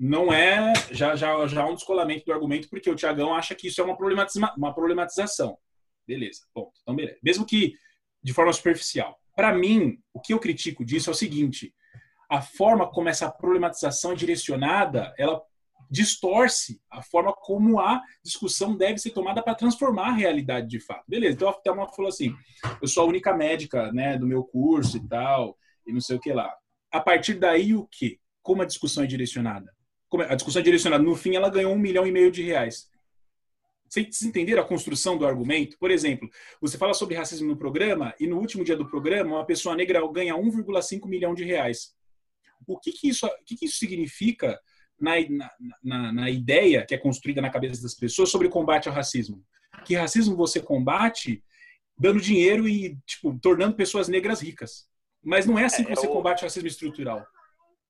[0.00, 3.82] não é já, já, já um descolamento do argumento, porque o Tiagão acha que isso
[3.82, 5.58] é uma, problematiza, uma problematização.
[6.08, 6.72] Beleza, ponto.
[6.80, 7.18] Então, beleza.
[7.22, 7.74] Mesmo que
[8.22, 9.20] de forma superficial.
[9.36, 11.74] Para mim, o que eu critico disso é o seguinte:
[12.28, 15.40] a forma como essa problematização é direcionada, ela
[15.90, 21.04] distorce a forma como a discussão deve ser tomada para transformar a realidade de fato.
[21.06, 22.34] Beleza, então a Thelma falou assim:
[22.80, 26.20] eu sou a única médica né, do meu curso e tal, e não sei o
[26.20, 26.52] que lá.
[26.90, 28.18] a partir daí o quê?
[28.42, 29.72] Como a discussão é direcionada?
[30.08, 32.88] Como a discussão é direcionada, no fim ela ganhou um milhão e meio de reais.
[33.88, 35.78] Vocês entenderam a construção do argumento?
[35.78, 36.28] Por exemplo,
[36.60, 40.00] você fala sobre racismo no programa e no último dia do programa uma pessoa negra
[40.12, 41.95] ganha 1,5 milhão de reais.
[42.66, 44.58] O que, que, isso, o que, que isso significa
[44.98, 45.14] na,
[45.82, 49.44] na, na, ideia que é construída na cabeça das pessoas sobre combate ao racismo?
[49.84, 51.42] Que racismo você combate
[51.98, 54.88] dando dinheiro e tipo, tornando pessoas negras ricas.
[55.22, 56.12] Mas não é assim que é, você é o...
[56.12, 57.26] combate o racismo estrutural.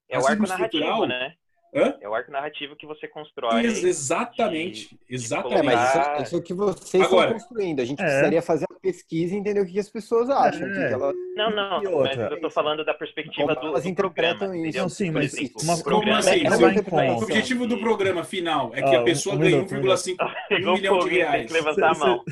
[0.08, 1.34] É racismo o arco narrativo, né?
[1.74, 1.94] Hã?
[2.00, 3.64] É o arco narrativo que você constrói.
[3.66, 4.88] exatamente.
[4.94, 5.60] De, exatamente.
[5.60, 6.12] De colocar...
[6.12, 7.80] é, mas isso, é o que vocês Agora, estão construindo.
[7.80, 8.04] A gente é.
[8.04, 10.66] precisaria fazer uma pesquisa e entender o que as pessoas acham.
[10.66, 10.92] É.
[10.92, 11.14] Elas...
[11.36, 11.82] Não, não.
[12.02, 14.78] Mas eu estou falando da perspectiva Como do, elas interpretam programa, isso.
[14.78, 16.46] Não, sim, mas exemplo, uma, como assim?
[16.46, 20.16] o objetivo do programa final é que ah, a pessoa um ganhe 1,5
[20.66, 21.36] um milhão de reais.
[21.38, 22.24] Tem que levantar a mão.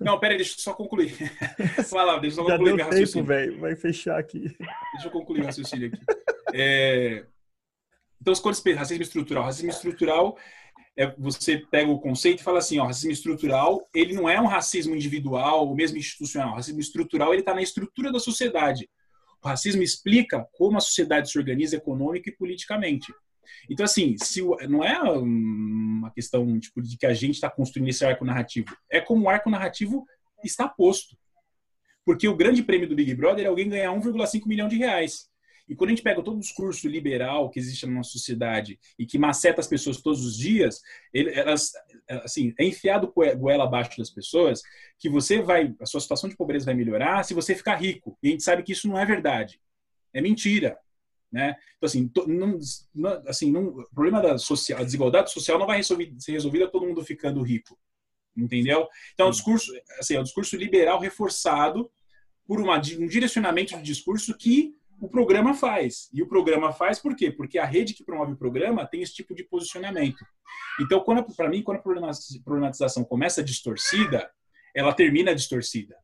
[0.00, 1.14] Não, pera aí, deixa eu só concluir.
[1.90, 3.26] Vai lá, deixa eu só concluir meu raciocínio.
[3.26, 4.56] Tempo, Vai fechar aqui.
[4.92, 6.00] Deixa eu concluir o raciocínio aqui.
[6.54, 7.24] É...
[8.20, 10.36] Então, você pensa racismo estrutural, racismo estrutural
[10.98, 14.46] é você pega o conceito e fala assim, ó, racismo estrutural, ele não é um
[14.46, 16.50] racismo individual ou mesmo institucional.
[16.50, 18.90] O racismo estrutural, ele está na estrutura da sociedade.
[19.40, 23.12] O racismo explica como a sociedade se organiza econômica e politicamente.
[23.70, 28.04] Então, assim, se não é uma questão tipo, de que a gente está construindo esse
[28.04, 30.04] arco narrativo, é como o arco narrativo
[30.44, 31.16] está posto.
[32.04, 35.28] Porque o grande prêmio do Big Brother é alguém ganhar 1,5 milhão de reais.
[35.68, 39.04] E quando a gente pega todo o discurso liberal que existe na nossa sociedade e
[39.04, 40.80] que maceta as pessoas todos os dias,
[41.12, 41.72] ele, elas,
[42.08, 44.62] assim, é enfiado goela abaixo das pessoas
[44.98, 48.18] que você vai, a sua situação de pobreza vai melhorar se você ficar rico.
[48.22, 49.60] E a gente sabe que isso não é verdade.
[50.12, 50.78] É mentira.
[51.30, 51.54] Né?
[51.76, 52.58] Então, assim, não,
[52.94, 56.70] não, assim não, o problema da social, a desigualdade social não vai resolver, ser resolvida
[56.70, 57.78] todo mundo ficando rico.
[58.34, 58.88] Entendeu?
[59.12, 61.90] Então, é um discurso, assim, é um discurso liberal reforçado
[62.46, 66.08] por uma, um direcionamento de discurso que o programa faz.
[66.12, 67.30] E o programa faz por quê?
[67.30, 70.24] Porque a rede que promove o programa tem esse tipo de posicionamento.
[70.80, 71.04] Então,
[71.36, 71.82] para mim, quando a
[72.44, 74.30] problematização começa distorcida,
[74.74, 75.96] ela termina distorcida,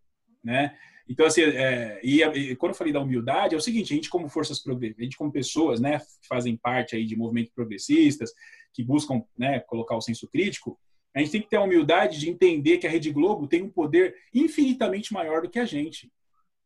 [0.42, 0.76] né?
[1.08, 4.08] Então, assim, é, e, e, quando eu falei da humildade, é o seguinte, a gente
[4.08, 8.32] como forças progressistas, a gente como pessoas, né, que fazem parte aí de movimentos progressistas,
[8.72, 10.78] que buscam, né, colocar o senso crítico,
[11.14, 13.70] a gente tem que ter a humildade de entender que a Rede Globo tem um
[13.70, 16.10] poder infinitamente maior do que a gente.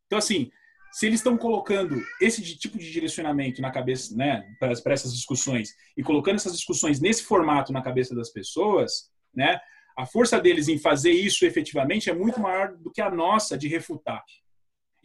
[0.07, 0.51] Então, assim,
[0.93, 6.03] se eles estão colocando esse tipo de direcionamento na cabeça, né, para, essas discussões e
[6.03, 9.61] colocando essas discussões nesse formato na cabeça das pessoas, né,
[9.97, 13.69] a força deles em fazer isso efetivamente é muito maior do que a nossa de
[13.69, 14.25] refutar.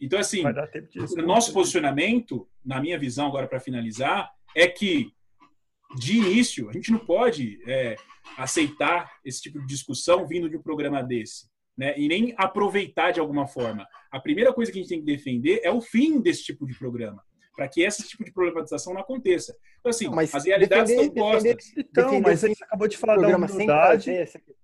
[0.00, 5.12] Então, assim, o nosso posicionamento, na minha visão, agora para finalizar, é que,
[5.96, 7.96] de início, a gente não pode é,
[8.36, 11.98] aceitar esse tipo de discussão vindo de um programa desse né?
[11.98, 13.86] E nem aproveitar de alguma forma.
[14.10, 16.78] A primeira coisa que a gente tem que defender é o fim desse tipo de
[16.78, 17.22] programa,
[17.56, 19.56] para que esse tipo de problematização não aconteça.
[19.80, 21.72] Então, assim, não, as realidades defender, estão postas.
[21.76, 24.12] Então, mas você acabou de falar da humildade,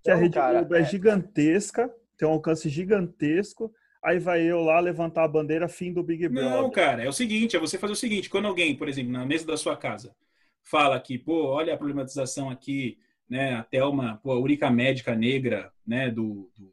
[0.03, 4.81] que a Rede cara, é, é gigantesca, tem um alcance gigantesco, aí vai eu lá
[4.81, 6.51] levantar a bandeira fim do Big Brother.
[6.51, 9.27] Não, cara, é o seguinte, é você fazer o seguinte, quando alguém, por exemplo, na
[9.27, 10.14] mesa da sua casa,
[10.62, 15.73] fala que, pô, olha a problematização aqui, né, até uma pô, a única médica negra,
[15.87, 16.73] né, do, do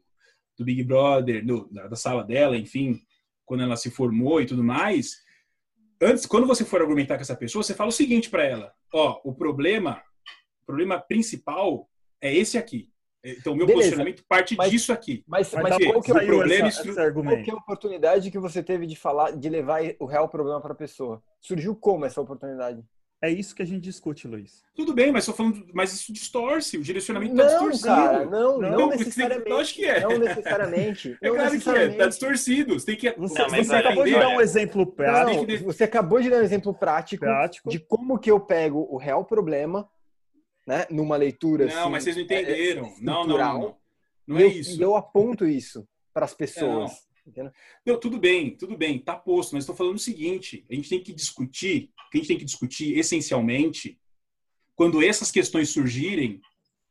[0.58, 3.00] do Big Brother, da, da, sala dela, enfim,
[3.46, 5.22] quando ela se formou e tudo mais.
[6.02, 9.20] Antes, quando você for argumentar com essa pessoa, você fala o seguinte para ela: ó,
[9.24, 10.02] o problema,
[10.62, 11.88] o problema principal
[12.20, 12.90] é esse aqui.
[13.24, 15.24] Então, o meu Beleza, posicionamento parte mas, disso aqui.
[15.26, 17.36] Mas, mas qual que é o problema essa, argumento?
[17.36, 20.60] Qual que é a oportunidade que você teve de falar, de levar o real problema
[20.60, 21.22] para a pessoa?
[21.40, 22.82] Surgiu como essa oportunidade?
[23.20, 24.62] É isso que a gente discute, Luiz.
[24.76, 27.86] Tudo bem, mas falando, mas isso distorce, o direcionamento está distorcido.
[27.86, 29.50] Cara, não, não, não necessariamente.
[29.50, 30.00] Eu acho que é.
[30.00, 31.18] Não necessariamente.
[31.20, 32.78] É claro que é, está distorcido.
[32.78, 33.10] Você tem que.
[33.18, 35.46] Você, não, você acabou de dar um exemplo prático.
[35.46, 38.96] Não, você acabou de dar um exemplo prático, prático, de como que eu pego o
[38.96, 39.88] real problema,
[40.64, 41.66] né, numa leitura.
[41.66, 42.86] Não, assim, mas vocês não entenderam.
[42.86, 43.76] É, não, não, não, não.
[44.28, 44.78] Não é isso.
[44.78, 47.07] E eu aponto isso para as pessoas.
[47.36, 47.52] Não.
[47.84, 51.02] Não, tudo bem, tudo bem, tá posto, mas estou falando o seguinte: a gente tem
[51.02, 53.98] que discutir, que a gente tem que discutir essencialmente,
[54.74, 56.40] quando essas questões surgirem,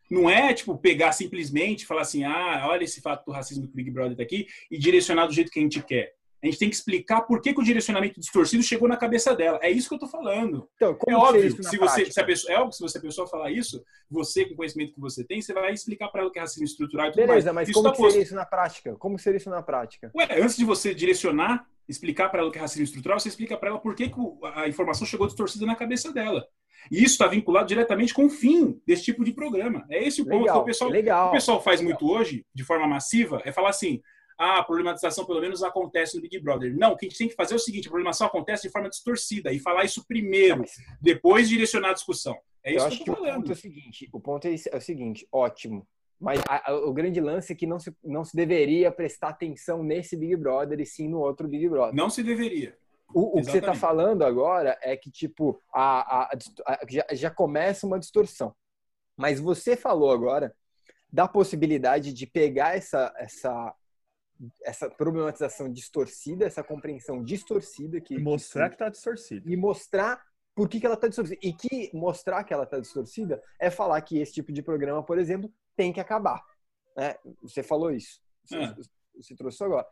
[0.10, 3.76] não é tipo pegar simplesmente falar assim, ah, olha esse fato do racismo que o
[3.76, 6.17] Big Brother tá aqui e direcionar do jeito que a gente quer.
[6.42, 9.60] A gente tem que explicar por que, que o direcionamento distorcido chegou na cabeça dela.
[9.62, 10.70] É isso que eu estou falando.
[10.76, 13.52] Então, é óbvio, se você, se a pessoa, é óbvio que se a pessoa falar
[13.52, 16.42] isso, você, com o conhecimento que você tem, você vai explicar para ela que é
[16.42, 17.68] racismo estrutural e tudo Beleza, mais.
[17.68, 18.96] mas isso como tá seria isso na prática?
[18.96, 20.12] Como seria isso na prática?
[20.16, 23.58] Ué, antes de você direcionar, explicar para ela o que é racismo estrutural, você explica
[23.58, 24.20] para ela por que, que
[24.54, 26.46] a informação chegou distorcida na cabeça dela.
[26.92, 29.86] E isso está vinculado diretamente com o fim desse tipo de programa.
[29.90, 32.00] É esse o ponto legal, que o pessoal, legal, o pessoal faz legal.
[32.00, 34.02] muito hoje, de forma massiva, é falar assim:
[34.38, 36.76] ah, a problematização pelo menos acontece no Big Brother.
[36.78, 38.72] Não, o que a gente tem que fazer é o seguinte: a problematização acontece de
[38.72, 40.64] forma distorcida e falar isso primeiro,
[41.02, 42.38] depois direcionar a discussão.
[42.64, 43.38] É isso eu acho que eu tô falando.
[43.38, 45.88] o ponto é o seguinte: o ponto é, é o seguinte, ótimo.
[46.20, 49.84] Mas a, a, o grande lance é que não se, não se deveria prestar atenção
[49.84, 51.96] nesse Big Brother e sim no outro Big Brother.
[51.96, 52.76] Não se deveria.
[53.14, 56.30] O, o que você está falando agora é que, tipo, a,
[56.90, 58.54] já, já começa uma distorção.
[59.16, 60.54] Mas você falou agora
[61.12, 63.74] da possibilidade de pegar essa, essa,
[64.64, 70.22] essa problematização distorcida, essa compreensão distorcida que mostrar que está distorcida e mostrar
[70.56, 74.02] por que, que ela está distorcida e que mostrar que ela está distorcida é falar
[74.02, 76.44] que esse tipo de programa, por exemplo, tem que acabar.
[76.96, 77.16] Né?
[77.42, 78.76] Você falou isso, você, é.
[79.16, 79.88] você trouxe agora.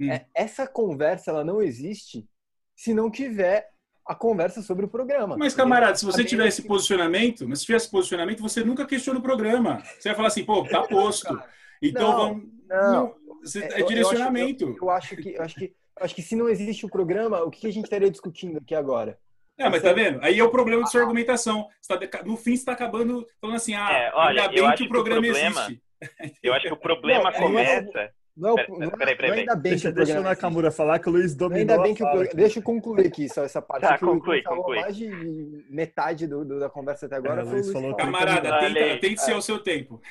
[0.00, 0.10] Hum.
[0.10, 2.28] É, essa conversa ela não existe
[2.74, 3.70] se não tiver
[4.06, 5.36] a conversa sobre o programa.
[5.36, 9.18] Mas, camarada, se você tiver esse posicionamento, mas se tiver esse posicionamento, você nunca questiona
[9.18, 9.82] o programa.
[9.98, 11.42] Você vai falar assim, pô, tá posto.
[11.82, 12.56] Então não, vamos.
[12.68, 13.14] Não,
[13.56, 14.64] é, direcionamento.
[14.64, 17.42] Eu, eu, acho que, eu acho que, eu acho que se não existe o programa,
[17.42, 19.18] o que a gente estaria discutindo aqui agora?
[19.58, 20.18] É, mas tá vendo?
[20.22, 21.68] Aí é o problema da sua argumentação.
[21.88, 24.88] Tá, no fim, você está acabando falando assim, ah, é, olha, ainda bem que o
[24.88, 25.82] programa, que o problema existe.
[26.42, 29.40] Eu acho que o problema não, começa não, peraí, peraí, peraí.
[29.40, 31.94] Ainda bem deixa, que o deixa o Nakamura falar que o Luiz dominou ainda bem
[31.94, 32.34] que o programa...
[32.34, 33.82] Deixa eu concluir aqui só essa parte.
[33.82, 34.78] Tá, conclui, conclui.
[34.78, 37.96] Mais de metade do, do, da conversa até agora é, foi o Luiz falou.
[37.96, 40.02] Camarada, tenta, tente ser o seu tempo.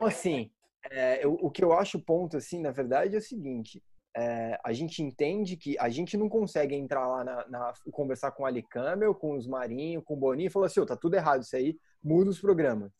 [0.00, 0.48] Assim,
[0.90, 3.82] é, eu, o que eu acho ponto, assim, na verdade, é o seguinte.
[4.14, 8.42] É, a gente entende que a gente não consegue entrar lá na, na conversar com
[8.42, 11.14] o Ali Camel, com os Marinho, com o Boninho e falar assim, oh, tá tudo
[11.14, 12.92] errado isso aí, muda os programas.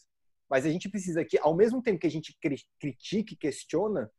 [0.48, 2.36] Mas a gente precisa que, ao mesmo tempo que a gente
[2.78, 4.10] critique, questiona,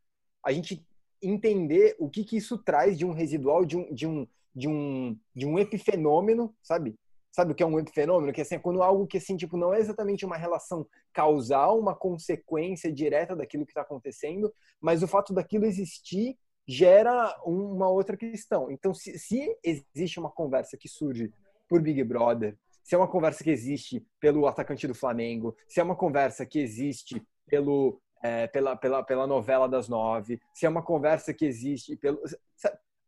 [0.43, 0.85] a gente
[1.21, 5.19] entender o que, que isso traz de um residual, de um, de um, de um,
[5.33, 6.95] de um epifenômeno, sabe?
[7.33, 8.31] Sabe o que é um epifenômeno?
[8.31, 11.95] Que assim, é quando algo que assim, tipo, não é exatamente uma relação causal, uma
[11.95, 18.69] consequência direta daquilo que está acontecendo, mas o fato daquilo existir gera uma outra questão.
[18.69, 21.33] Então, se, se existe uma conversa que surge
[21.67, 25.83] por Big Brother, se é uma conversa que existe pelo atacante do Flamengo, se é
[25.83, 30.83] uma conversa que existe pelo, é, pela, pela, pela novela das nove, se é uma
[30.83, 32.21] conversa que existe pelo.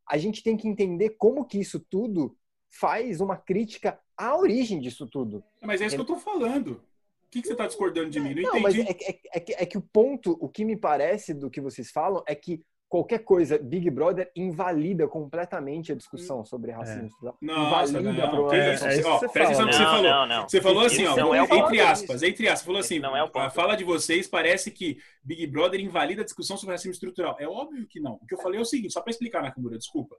[0.10, 2.36] A gente tem que entender como que isso tudo
[2.80, 5.44] faz uma crítica à origem disso tudo.
[5.62, 6.72] Mas é isso que eu estou falando.
[6.72, 8.34] O que, que você está discordando de mim?
[8.36, 8.84] Não, não entendi.
[8.84, 11.60] mas é, é, é, que, é que o ponto, o que me parece do que
[11.60, 16.46] vocês falam é que qualquer coisa, Big Brother invalida completamente a discussão hum.
[16.46, 17.46] sobre racismo é.
[17.46, 20.04] Nossa, invalida não, a é, é ó, Presta atenção no que você falou.
[20.04, 20.50] Não, não.
[20.50, 23.76] Você falou assim, ó, é entre aspas, entre aspas, falou assim, não é a fala
[23.76, 27.36] de vocês parece que Big Brother invalida a discussão sobre racismo estrutural.
[27.40, 28.14] É óbvio que não.
[28.14, 30.16] O que eu falei é o seguinte, só para explicar, Nakamura, desculpa.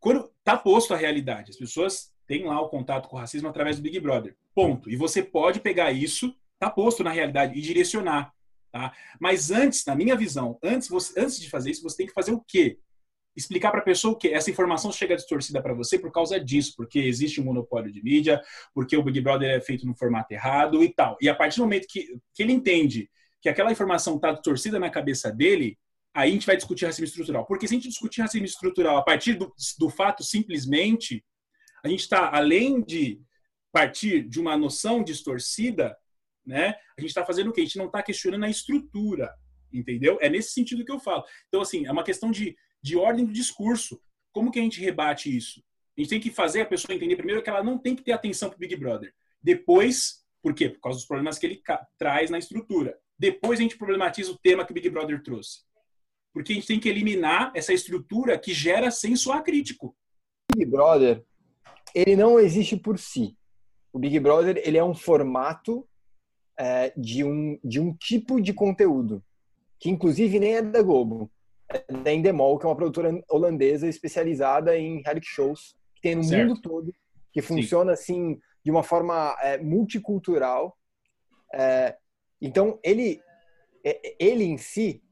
[0.00, 3.76] Quando tá posto a realidade, as pessoas têm lá o contato com o racismo através
[3.76, 4.36] do Big Brother.
[4.54, 4.90] Ponto.
[4.90, 8.32] E você pode pegar isso, tá posto na realidade, e direcionar.
[8.70, 8.92] Tá?
[9.18, 12.32] Mas antes, na minha visão, antes, você, antes de fazer isso, você tem que fazer
[12.32, 12.78] o quê?
[13.34, 16.74] Explicar para a pessoa o que essa informação chega distorcida para você por causa disso,
[16.76, 18.42] porque existe um monopólio de mídia,
[18.74, 21.16] porque o Big Brother é feito no formato errado e tal.
[21.20, 23.08] E a partir do momento que, que ele entende
[23.40, 25.78] que aquela informação está distorcida na cabeça dele,
[26.14, 27.46] aí a gente vai discutir racismo estrutural.
[27.46, 31.24] Porque se a gente discutir racismo estrutural a partir do, do fato simplesmente,
[31.84, 33.20] a gente está, além de
[33.72, 35.96] partir de uma noção distorcida,
[36.44, 36.74] né?
[36.96, 37.60] A gente está fazendo o quê?
[37.60, 39.32] A gente não está questionando a estrutura,
[39.72, 40.18] entendeu?
[40.20, 41.24] É nesse sentido que eu falo.
[41.48, 44.00] Então, assim, é uma questão de, de ordem do discurso.
[44.32, 45.62] Como que a gente rebate isso?
[45.96, 48.12] A gente tem que fazer a pessoa entender primeiro que ela não tem que ter
[48.12, 49.12] atenção para Big Brother.
[49.42, 50.70] Depois, por quê?
[50.70, 51.62] Por causa dos problemas que ele
[51.98, 52.98] traz na estrutura.
[53.18, 55.67] Depois a gente problematiza o tema que o Big Brother trouxe.
[56.38, 59.92] Porque a gente tem que eliminar essa estrutura que gera senso acrítico.
[60.54, 61.24] Big Brother,
[61.92, 63.36] ele não existe por si.
[63.92, 65.84] O Big Brother, ele é um formato
[66.56, 69.20] é, de, um, de um tipo de conteúdo,
[69.80, 71.28] que inclusive nem é da Globo,
[71.68, 76.22] é da Endemol, que é uma produtora holandesa especializada em reality shows, que tem no
[76.22, 76.50] certo.
[76.50, 76.94] mundo todo,
[77.32, 78.02] que funciona Sim.
[78.02, 80.78] assim de uma forma é, multicultural.
[81.52, 81.96] É,
[82.40, 83.20] então, ele,
[83.84, 85.02] é, ele em si,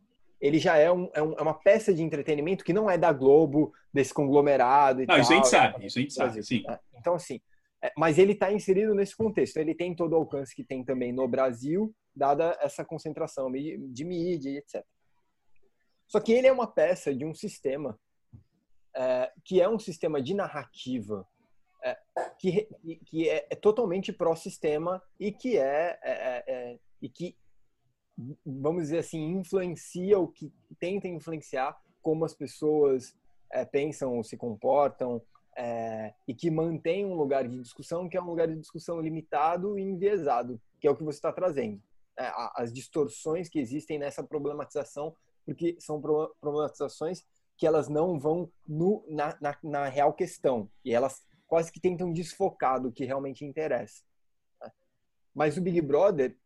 [0.41, 3.12] ele já é, um, é, um, é, uma peça de entretenimento que não é da
[3.12, 5.22] Globo, desse conglomerado e não, tal.
[5.22, 6.62] Isso a gente sabe, isso a gente sabe, sim.
[6.68, 7.41] É, então, assim,
[7.82, 9.57] é, mas ele está inserido nesse contexto.
[9.57, 14.59] Ele tem todo o alcance que tem também no Brasil, dada essa concentração de mídia,
[14.59, 14.84] etc.
[16.07, 17.99] Só que ele é uma peça de um sistema
[18.95, 21.26] é, que é um sistema de narrativa
[21.84, 21.97] é,
[22.39, 22.68] que,
[23.05, 27.37] que é, é totalmente pró-sistema e que é, é, é, e que
[28.44, 33.14] vamos dizer assim influencia ou que tenta influenciar como as pessoas
[33.70, 35.22] pensam ou se comportam
[35.56, 39.78] é, e que mantém um lugar de discussão que é um lugar de discussão limitado
[39.78, 41.80] e enviesado, que é o que você está trazendo.
[42.18, 45.14] É, as distorções que existem nessa problematização
[45.44, 46.00] porque são
[46.40, 47.24] problematizações
[47.56, 52.12] que elas não vão no, na, na, na, real questão e elas quase que tentam
[52.12, 54.02] desfocar do que realmente interessa.
[54.60, 54.70] Né?
[55.34, 56.36] Mas o Big Brother,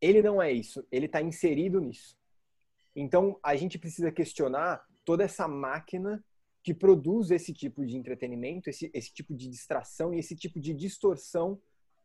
[0.00, 2.16] ele não é isso, ele está inserido nisso.
[2.94, 6.24] Então a gente precisa questionar toda essa máquina
[6.62, 10.74] que produz esse tipo de entretenimento, esse, esse tipo de distração e esse tipo de
[10.74, 11.60] distorção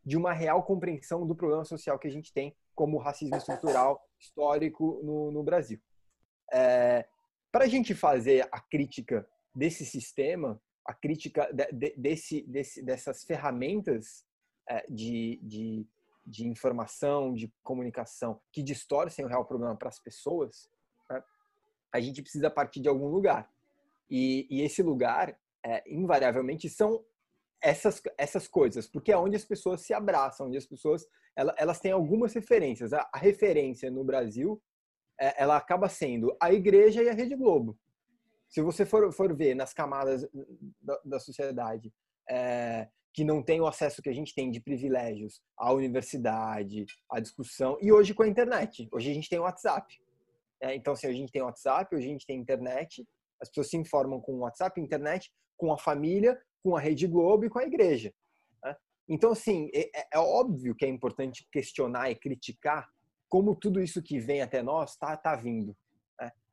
[0.06, 5.02] de uma real compreensão do problema social que a gente tem como racismo estrutural histórico
[5.04, 5.80] no, no Brasil.
[6.54, 7.08] É,
[7.52, 13.24] Para a gente fazer a crítica desse sistema, a crítica de, de, desse, desse, dessas
[13.24, 14.24] ferramentas
[14.70, 15.88] é, de, de,
[16.26, 20.70] de, informação, de comunicação que distorcem o real problema para as pessoas,
[21.10, 21.24] né,
[21.94, 23.50] a gente precisa partir de algum lugar.
[24.10, 27.04] E, e esse lugar, é, invariavelmente, são
[27.62, 31.80] essas, essas coisas, porque é onde as pessoas se abraçam, onde as pessoas elas, elas
[31.80, 32.94] têm algumas referências.
[32.94, 34.62] A, a referência no Brasil,
[35.20, 37.78] é, ela acaba sendo a igreja e a Rede Globo.
[38.48, 40.28] Se você for, for ver nas camadas
[40.82, 41.94] da, da sociedade
[42.30, 47.22] é, que não tem o acesso que a gente tem de privilégios à universidade, à
[47.22, 48.90] discussão, e hoje com a internet.
[48.92, 50.02] Hoje a gente tem o WhatsApp.
[50.60, 53.08] É, então, se a gente tem o WhatsApp, hoje a gente tem internet,
[53.42, 57.46] as pessoas se informam com o WhatsApp, internet, com a família, com a Rede Globo
[57.46, 58.14] e com a igreja.
[58.62, 58.76] Né?
[59.08, 62.86] Então, assim, é, é, é, óbvio que é importante questionar e criticar
[63.30, 65.74] como tudo isso que vem até nós está tá vindo.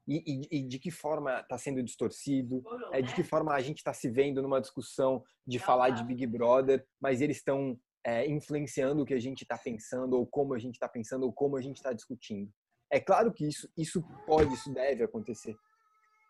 [0.07, 0.14] Né?
[0.26, 3.78] E, e, e, de que forma está sendo distorcido, é, de que forma a gente
[3.78, 9.03] está se vendo numa discussão de falar de Big Brother, mas eles estão é, influenciando
[9.03, 11.61] o que a gente está pensando, ou como a gente está pensando, ou como a
[11.61, 12.53] gente está discutindo.
[12.90, 15.57] É claro que isso, isso pode, isso deve acontecer.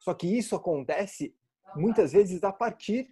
[0.00, 1.34] Só que isso acontece
[1.74, 3.08] muitas vezes a partir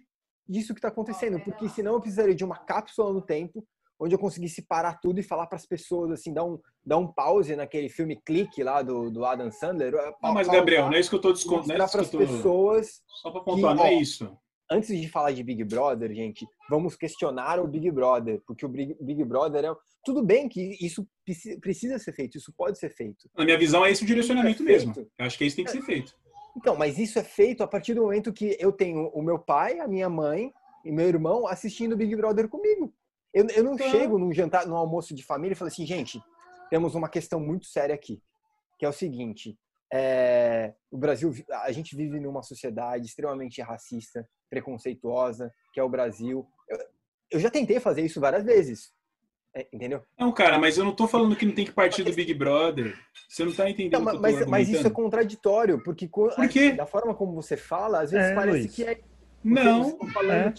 [0.47, 3.65] isso que está acontecendo, porque senão eu precisaria de uma cápsula no tempo
[4.01, 7.05] onde eu conseguisse parar tudo e falar para as pessoas, assim, dar um, dar um
[7.05, 9.93] pause naquele filme Clique lá do, do Adam Sandler.
[10.21, 11.67] Não, mas Gabriel, não é isso que eu estou descontando.
[11.67, 13.01] Mostrar para as pessoas.
[13.21, 14.35] Só para pontuar, que, não é isso.
[14.71, 19.23] Antes de falar de Big Brother, gente, vamos questionar o Big Brother, porque o Big,
[19.23, 19.75] Brother é.
[20.03, 21.07] Tudo bem que isso
[21.61, 23.29] precisa ser feito, isso pode ser feito.
[23.37, 24.93] Na minha visão, é esse o direcionamento é mesmo.
[24.97, 26.15] Eu acho que é isso tem que ser feito.
[26.57, 29.79] Então, mas isso é feito a partir do momento que eu tenho o meu pai,
[29.79, 30.51] a minha mãe
[30.83, 32.91] e meu irmão assistindo Big Brother comigo.
[33.33, 36.21] Eu, eu não chego num jantar, num almoço de família e falo assim, gente,
[36.69, 38.21] temos uma questão muito séria aqui,
[38.77, 39.57] que é o seguinte:
[39.93, 46.47] é, o Brasil, a gente vive numa sociedade extremamente racista, preconceituosa, que é o Brasil.
[46.69, 46.77] Eu,
[47.31, 48.93] eu já tentei fazer isso várias vezes.
[49.53, 50.01] É, entendeu?
[50.17, 52.97] Não, cara, mas eu não tô falando que não tem que partir do Big Brother.
[53.27, 54.01] Você não tá entendendo.
[54.01, 56.71] Não, mas, mas, isso é contraditório, porque Por quê?
[56.71, 58.75] da forma como você fala, às vezes é, parece Luiz.
[58.75, 59.01] que é.
[59.43, 59.97] Não.
[60.29, 60.53] É.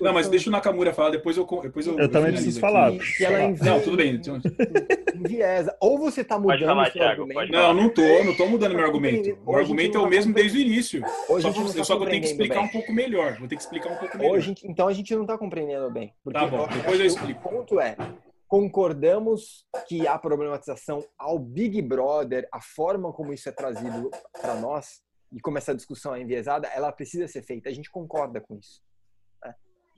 [0.00, 2.92] não, mas deixa o Nakamura falar, depois eu depois eu, eu também preciso falar.
[2.92, 4.14] Que, que ela não, tudo bem.
[4.14, 4.40] Então...
[5.14, 5.76] Enviesa.
[5.80, 7.52] Ou você tá mudando falar, o seu Thiago, argumento.
[7.52, 9.38] Não, não tô, não tô mudando meu argumento.
[9.44, 11.02] O argumento é o tá mesmo desde o início.
[11.28, 12.64] Hoje Só, tá só que eu tenho que explicar bem.
[12.64, 13.38] um pouco melhor.
[13.38, 14.36] Vou ter que explicar um pouco melhor.
[14.36, 16.12] Hoje, então a gente não está compreendendo bem.
[16.22, 17.40] Porque Tá bom, eu- depois eu explico.
[17.48, 17.96] O ponto é,
[18.46, 24.10] concordamos que a problematização ao Big Brother, a forma como isso é trazido
[24.40, 25.00] para nós
[25.32, 27.68] e como essa discussão é enviesada, ela precisa ser feita.
[27.68, 28.80] A gente concorda com isso.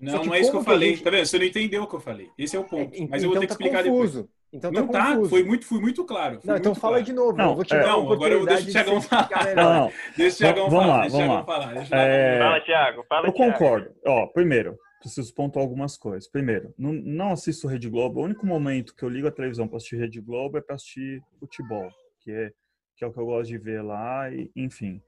[0.07, 0.91] Só Não, não é isso que eu falei.
[0.91, 1.24] gente- Tá vendo?
[1.24, 2.28] Você não entendeu o que eu falei.
[2.37, 2.95] Esse é o ponto.
[2.95, 4.11] É, Mas eu vou ter que tá explicar depois.
[4.11, 4.30] confuso.
[4.53, 5.30] Então Não tá tá, confuso.
[5.30, 6.41] foi muito, fui muito claro.
[6.41, 7.05] fui Não, então muito fala claro.
[7.07, 7.37] de novo.
[7.37, 9.45] Não, vou te é- dar Não, agora eu deixo o de explicar falar.
[9.45, 9.64] melhor.
[9.74, 10.97] Não, Deixa o Thiagão Vamos falar.
[10.97, 11.45] lá, deixa o vamos lá.
[11.45, 11.74] falar.
[11.74, 13.05] Deixa É, Fala, Thiago.
[13.09, 13.53] Fala, Eu Thiago.
[13.53, 13.95] concordo.
[14.07, 16.28] Ó, primeiro, preciso pontuar algumas coisas.
[16.28, 18.20] Primeiro, não, não assisto Rede Globo.
[18.20, 21.22] O único momento que eu ligo a televisão para assistir Rede Globo é para assistir
[21.39, 21.89] futebol,
[22.20, 22.53] que é,
[22.97, 25.01] que é o que eu gosto de ver lá, e, enfim.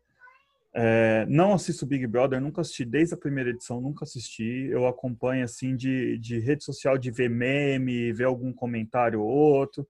[0.79, 4.69] É, não assisto Big Brother, nunca assisti desde a primeira edição, nunca assisti.
[4.71, 9.89] Eu acompanho assim de, de rede social, de ver meme, ver algum comentário ou outro,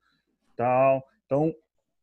[0.56, 1.04] tal.
[1.24, 1.52] Então,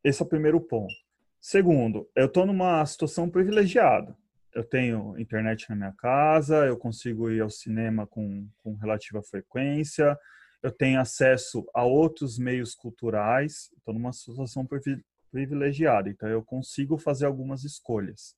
[0.04, 0.92] esse é o primeiro ponto.
[1.40, 4.14] Segundo, eu estou numa situação privilegiada.
[4.54, 10.14] Eu tenho internet na minha casa, eu consigo ir ao cinema com, com relativa frequência,
[10.62, 16.98] eu tenho acesso a outros meios culturais, estou numa situação privi- privilegiada, então eu consigo
[16.98, 18.36] fazer algumas escolhas.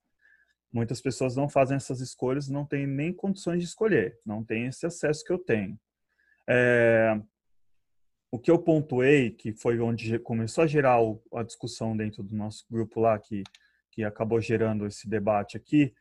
[0.71, 4.85] Muitas pessoas não fazem essas escolhas, não têm nem condições de escolher, não têm esse
[4.85, 5.79] acesso que eu tenho.
[6.47, 7.19] É,
[8.31, 10.97] o que eu pontuei, que foi onde começou a gerar
[11.33, 13.43] a discussão dentro do nosso grupo lá, que,
[13.91, 15.93] que acabou gerando esse debate aqui,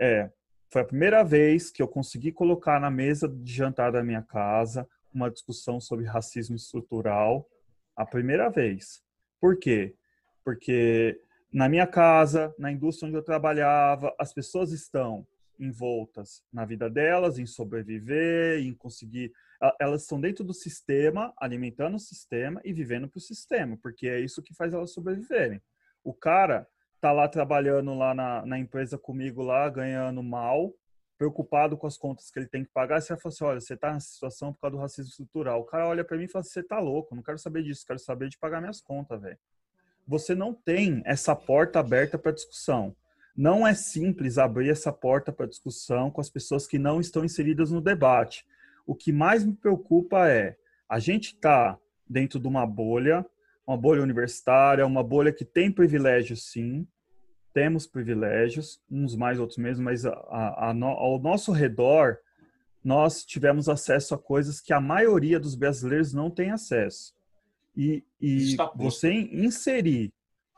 [0.00, 0.30] é,
[0.72, 4.88] foi a primeira vez que eu consegui colocar na mesa de jantar da minha casa
[5.12, 7.46] uma discussão sobre racismo estrutural,
[7.94, 9.02] a primeira vez.
[9.38, 9.94] Por quê?
[10.42, 11.20] Porque
[11.52, 15.26] na minha casa, na indústria onde eu trabalhava, as pessoas estão
[15.58, 19.32] envoltas na vida delas, em sobreviver, em conseguir.
[19.78, 24.18] Elas estão dentro do sistema, alimentando o sistema e vivendo para o sistema, porque é
[24.18, 25.60] isso que faz elas sobreviverem.
[26.02, 26.66] O cara
[27.00, 30.74] tá lá trabalhando lá na, na empresa comigo lá, ganhando mal,
[31.18, 33.92] preocupado com as contas que ele tem que pagar, você fala assim, olha, você tá
[33.92, 35.60] nessa situação por causa do racismo estrutural.
[35.60, 37.86] O cara olha para mim e fala assim, você tá louco, não quero saber disso,
[37.86, 39.38] quero saber de pagar minhas contas, velho.
[40.06, 42.94] Você não tem essa porta aberta para discussão.
[43.36, 47.70] Não é simples abrir essa porta para discussão com as pessoas que não estão inseridas
[47.70, 48.44] no debate.
[48.86, 50.56] O que mais me preocupa é
[50.88, 51.78] a gente tá
[52.08, 53.24] dentro de uma bolha,
[53.66, 56.86] uma bolha universitária, uma bolha que tem privilégios, sim,
[57.52, 62.18] temos privilégios, uns mais, outros menos, mas a, a, a ao nosso redor,
[62.82, 67.14] nós tivemos acesso a coisas que a maioria dos brasileiros não tem acesso.
[67.76, 70.12] E, e você inserir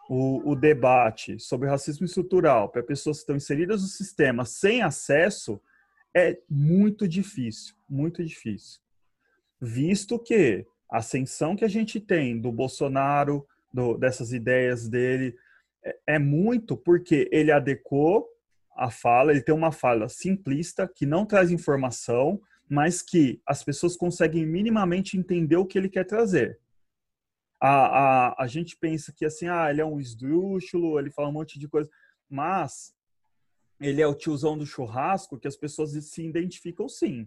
[0.08, 5.60] o, o, debate sobre racismo estrutural para pessoas que estão inseridas no sistema sem acesso
[6.14, 8.80] é muito difícil, muito difícil.
[9.60, 15.36] Visto que a ascensão que a gente tem do Bolsonaro, do, dessas ideias dele,
[15.84, 18.28] é, é muito porque ele adequou
[18.76, 23.96] a fala, ele tem uma fala simplista que não traz informação, mas que as pessoas
[23.96, 26.58] conseguem minimamente entender o que ele quer trazer.
[27.66, 31.32] A, a, a gente pensa que assim, ah, ele é um esdrúxulo, ele fala um
[31.32, 31.88] monte de coisa,
[32.28, 32.94] mas
[33.80, 37.26] ele é o tiozão do churrasco que as pessoas se identificam sim.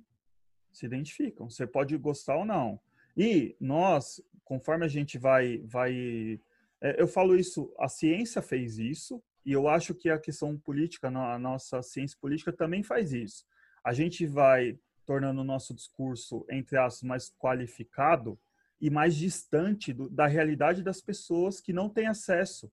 [0.71, 1.49] Se identificam.
[1.49, 2.79] Você pode gostar ou não.
[3.15, 6.39] E nós, conforme a gente vai, vai
[6.81, 11.07] é, eu falo isso, a ciência fez isso, e eu acho que a questão política,
[11.07, 13.43] a nossa ciência política também faz isso.
[13.83, 18.38] A gente vai tornando o nosso discurso, entre aspas, mais qualificado
[18.80, 22.71] e mais distante do, da realidade das pessoas que não têm acesso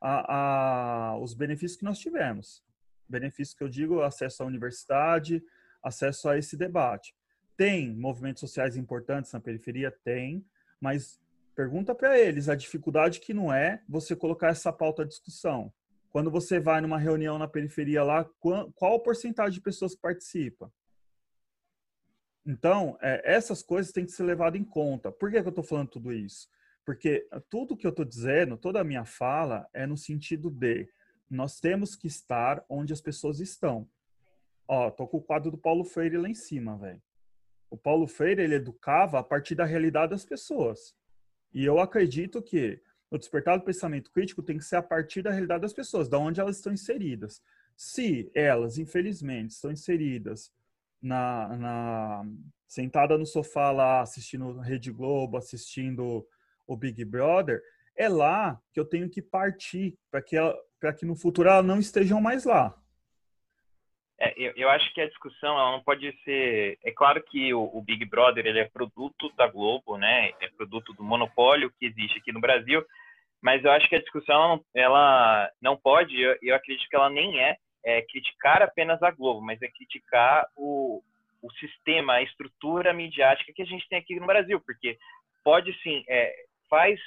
[0.00, 0.36] a,
[1.12, 2.64] a, os benefícios que nós tivemos.
[3.08, 5.42] Benefícios que eu digo, acesso à universidade,
[5.82, 7.14] acesso a esse debate.
[7.56, 9.90] Tem movimentos sociais importantes na periferia?
[9.90, 10.44] Tem,
[10.80, 11.20] mas
[11.54, 15.72] Pergunta para eles a dificuldade que não é você colocar essa pauta à discussão.
[16.10, 20.72] Quando você vai numa reunião na periferia lá, qual a porcentagem de pessoas participa?
[22.44, 25.12] Então, é, essas coisas têm que ser levadas em conta.
[25.12, 26.48] Por que, que eu estou falando tudo isso?
[26.84, 30.88] Porque tudo que eu estou dizendo, toda a minha fala, é no sentido de
[31.30, 33.88] nós temos que estar onde as pessoas estão.
[34.66, 37.00] Ó, tô com o quadro do Paulo Freire lá em cima, velho.
[37.70, 40.94] O Paulo Freire, ele educava a partir da realidade das pessoas.
[41.54, 45.30] E eu acredito que o despertar do pensamento crítico tem que ser a partir da
[45.30, 47.42] realidade das pessoas, da onde elas estão inseridas.
[47.76, 50.52] Se elas, infelizmente, estão inseridas
[51.02, 52.22] na, na
[52.66, 56.26] sentada no sofá lá assistindo Rede Globo, assistindo
[56.66, 57.60] o Big Brother,
[57.96, 60.36] é lá que eu tenho que partir para que,
[60.80, 62.74] para que no futuro elas não estejam mais lá.
[64.18, 66.78] É, eu, eu, acho que a discussão ela não pode ser.
[66.84, 70.30] É claro que o, o, Big Brother ele é produto da Globo, né?
[70.40, 72.84] É produto do monopólio que existe aqui no Brasil.
[73.42, 76.20] Mas eu acho que a discussão ela não pode.
[76.20, 80.46] Eu, eu acredito que ela nem é, é, criticar apenas a Globo, mas é criticar
[80.56, 81.02] o,
[81.42, 84.98] o sistema, a estrutura midiática que a gente tem aqui no Brasil, porque
[85.44, 86.32] pode sim, é,
[86.70, 87.00] faz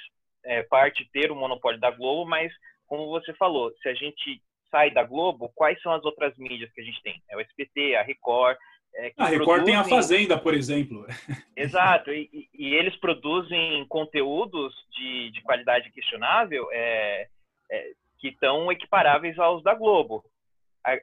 [0.44, 2.52] é, parte ter o monopólio da Globo, mas
[2.86, 6.80] como você falou, se a gente sai da Globo, quais são as outras mídias que
[6.80, 7.22] a gente tem?
[7.30, 8.56] É o SBT, a Record.
[8.94, 9.64] É, a Record produzem...
[9.64, 11.06] tem a Fazenda, por exemplo.
[11.56, 17.28] Exato, e, e eles produzem conteúdos de, de qualidade questionável é,
[17.70, 20.24] é, que estão equiparáveis aos da Globo.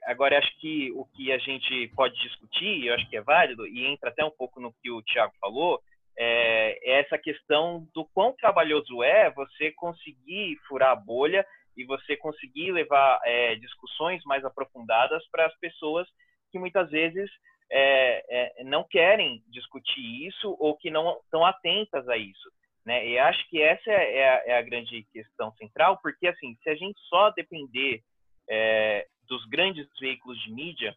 [0.05, 3.85] Agora, acho que o que a gente pode discutir, eu acho que é válido, e
[3.85, 5.81] entra até um pouco no que o Tiago falou,
[6.17, 12.15] é, é essa questão do quão trabalhoso é você conseguir furar a bolha e você
[12.15, 16.07] conseguir levar é, discussões mais aprofundadas para as pessoas
[16.51, 17.29] que muitas vezes
[17.71, 22.51] é, é, não querem discutir isso ou que não estão atentas a isso.
[22.85, 23.07] Né?
[23.07, 26.75] E acho que essa é, a, é a, grande questão central, porque assim, se a
[26.75, 28.01] gente só depender
[28.49, 30.95] é, dos grandes veículos de mídia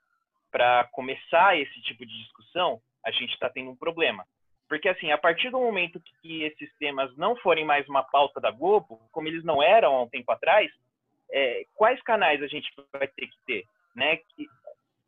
[0.51, 4.25] para começar esse tipo de discussão, a gente está tendo um problema.
[4.69, 8.51] Porque, assim, a partir do momento que esses temas não forem mais uma pauta da
[8.51, 10.71] Globo, como eles não eram há um tempo atrás,
[11.31, 13.65] é, quais canais a gente vai ter que ter?
[13.95, 14.17] Né?
[14.17, 14.47] Que,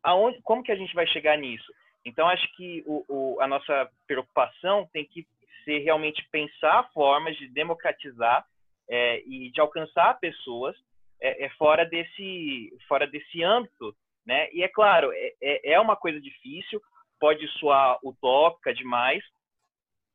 [0.03, 1.71] aonde, como que a gente vai chegar nisso?
[2.05, 5.27] Então, acho que o, o, a nossa preocupação tem que
[5.65, 8.45] ser realmente pensar formas de democratizar
[8.89, 10.75] é, e de alcançar pessoas
[11.21, 13.95] é, é, fora, desse, fora desse âmbito.
[14.25, 14.49] Né?
[14.53, 16.81] E, é claro, é, é, é uma coisa difícil,
[17.19, 19.23] pode soar utópica demais,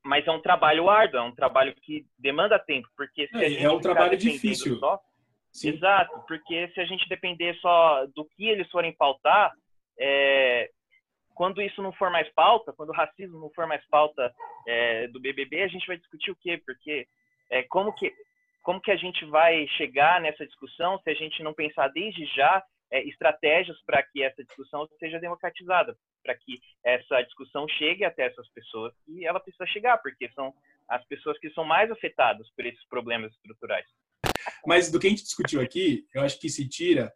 [0.04, 3.48] mas é um trabalho árduo, é um trabalho que demanda tempo, porque se é, a
[3.48, 4.78] gente é um trabalho difícil.
[4.78, 5.00] Só,
[5.64, 9.52] exato, porque se a gente depender só do que eles forem pautar,
[9.98, 10.70] é,
[11.34, 14.32] quando isso não for mais pauta, quando o racismo não for mais pauta
[14.66, 16.60] é, do BBB, a gente vai discutir o quê?
[16.64, 17.06] Porque
[17.50, 18.12] é, como que
[18.64, 22.64] como que a gente vai chegar nessa discussão se a gente não pensar desde já
[22.90, 28.48] é, estratégias para que essa discussão seja democratizada, para que essa discussão chegue até essas
[28.48, 30.52] pessoas e ela precisa chegar, porque são
[30.88, 33.86] as pessoas que são mais afetadas por esses problemas estruturais.
[34.66, 37.12] Mas do que a gente discutiu aqui, eu acho que se tira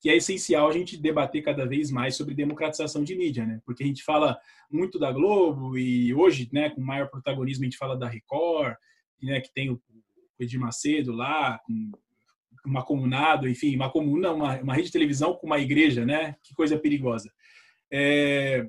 [0.00, 3.60] que é essencial a gente debater cada vez mais sobre democratização de mídia, né?
[3.64, 4.36] Porque a gente fala
[4.70, 8.74] muito da Globo e hoje, né, com maior protagonismo a gente fala da Record,
[9.22, 9.80] né, que tem o
[10.42, 11.90] Edir Macedo lá, com
[12.64, 16.36] uma comunado, enfim, uma comuna, uma, uma rede de televisão com uma igreja, né?
[16.42, 17.32] Que coisa perigosa.
[17.92, 18.66] É,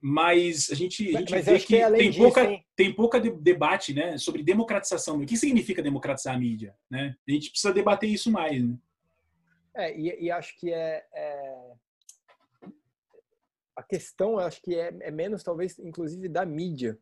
[0.00, 2.64] mas a gente, a gente Mas vê que, que tem, disso, pouca, hein?
[2.76, 5.18] tem pouca de- debate né, sobre democratização.
[5.18, 6.76] O que significa democratizar a mídia?
[6.90, 7.16] Né?
[7.26, 8.62] A gente precisa debater isso mais.
[8.62, 8.76] Né?
[9.74, 11.72] É, e, e acho que é, é-
[13.76, 16.98] a questão, acho que é, é menos talvez, inclusive, da mídia,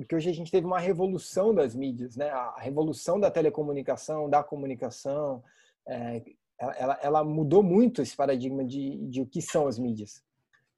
[0.00, 2.30] porque hoje a gente teve uma revolução das mídias, né?
[2.30, 5.42] A revolução da telecomunicação, da comunicação,
[5.86, 6.22] é,
[6.58, 10.22] ela- ela, mudou muito esse paradigma de, de o que são as mídias.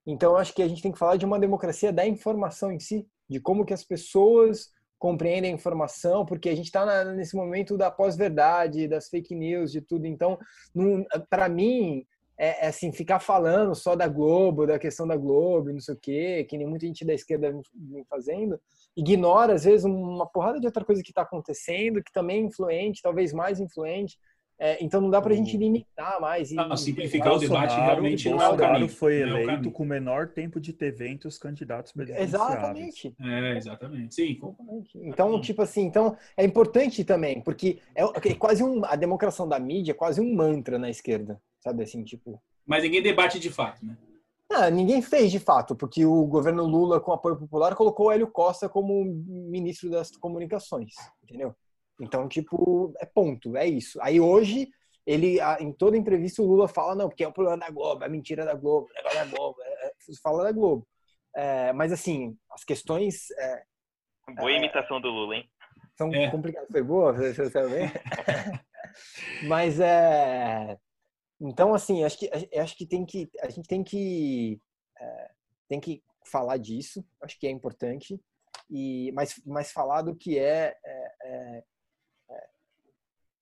[0.06, 3.06] Então, acho que a gente tem que falar de uma democracia da informação em si,
[3.28, 7.90] de como que as pessoas compreendem a informação, porque a gente está nesse momento da
[7.90, 10.06] pós-verdade, das fake news, de tudo.
[10.06, 10.38] Então,
[11.28, 12.06] para mim,
[12.38, 15.98] é, é assim, ficar falando só da Globo, da questão da Globo, não sei o
[15.98, 18.60] quê, que nem muita gente da esquerda vem fazendo,
[18.96, 23.00] ignora, às vezes, uma porrada de outra coisa que está acontecendo, que também é influente,
[23.02, 24.18] talvez mais influente.
[24.58, 26.52] É, então, não dá para a gente limitar mais.
[26.52, 28.88] E, Não, simplificar o Bolsonaro- debate realmente não é o caminho.
[28.88, 29.72] foi é o eleito caminho.
[29.72, 32.32] com o menor tempo de TV entre os candidatos presidenciáveis.
[32.52, 33.14] Exatamente.
[33.20, 34.14] É, exatamente.
[34.14, 34.98] Sim, Exatamente.
[35.02, 39.58] Então, tipo assim, então é importante também, porque é, é quase um a democração da
[39.58, 43.84] mídia é quase um mantra na esquerda, sabe assim, tipo, mas ninguém debate de fato.
[43.84, 43.96] Né?
[44.54, 48.30] Ah, ninguém fez de fato, porque o governo Lula com apoio popular colocou o Hélio
[48.30, 51.54] Costa como ministro das comunicações, entendeu?
[52.00, 54.00] Então, tipo, é ponto, é isso.
[54.02, 54.68] Aí hoje
[55.04, 58.08] ele em toda entrevista o Lula fala não, porque é o problema da Globo, é
[58.08, 59.92] mentira da Globo, é negócio da Globo, é, é,
[60.22, 60.86] fala da Globo.
[61.34, 63.62] É, mas assim, as questões é,
[64.36, 65.50] Boa imitação do Lula, hein?
[65.96, 66.30] são É.
[66.30, 66.68] complicadas.
[66.70, 67.12] Foi boa?
[67.14, 67.90] Você você também?
[69.48, 70.76] Mas é.
[71.42, 73.28] Então, assim, acho que, acho que tem que.
[73.42, 74.60] A gente tem que.
[74.98, 75.30] é,
[75.68, 78.20] tem que falar disso, acho que é importante.
[78.70, 81.64] E, mas, mas falar do que é, é,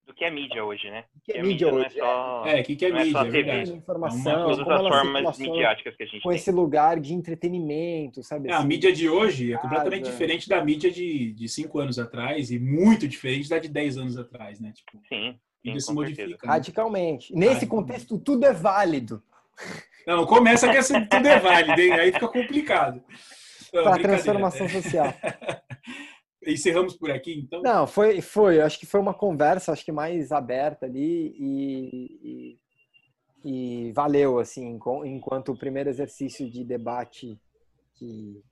[0.05, 1.05] Do que é mídia hoje, né?
[1.23, 1.85] que é Que mídia não hoje.
[1.85, 3.19] é só, É, o que, que é não é mídia?
[3.21, 3.49] só É TV.
[3.51, 6.35] é informação, todas as formas midiáticas que a gente com tem.
[6.37, 8.49] esse lugar de entretenimento, sabe?
[8.49, 8.67] É, a assim?
[8.67, 10.11] mídia de hoje é completamente Casa.
[10.11, 14.17] diferente da mídia de, de cinco anos atrás e muito diferente da de 10 anos
[14.17, 14.73] atrás, né?
[14.73, 15.93] Tipo, a Sim, sim, certeza.
[15.93, 16.27] modifica.
[16.27, 16.37] né?
[16.43, 17.33] Radicalmente.
[17.33, 17.67] Nesse Radicalmente.
[17.67, 19.23] contexto, tudo é válido
[20.05, 21.93] Não, começa que essa tudo é válido, hein?
[21.93, 23.03] aí fica complicado.
[23.71, 25.13] Para a transformação social.
[26.45, 27.61] Encerramos por aqui, então?
[27.61, 28.59] Não, foi, foi.
[28.59, 32.57] Acho que foi uma conversa, acho que mais aberta ali e,
[33.43, 37.39] e, e valeu, assim, enquanto o primeiro exercício de debate
[37.93, 38.43] que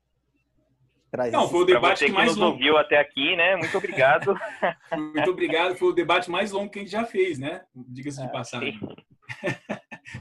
[1.09, 1.31] traz.
[1.33, 2.51] Não, foi o debate que que mais nos longo.
[2.53, 3.55] ouviu até aqui, né?
[3.55, 4.33] Muito obrigado.
[4.97, 5.75] Muito obrigado.
[5.75, 7.61] Foi o debate mais longo que a gente já fez, né?
[7.75, 8.79] Diga-se de É, passagem.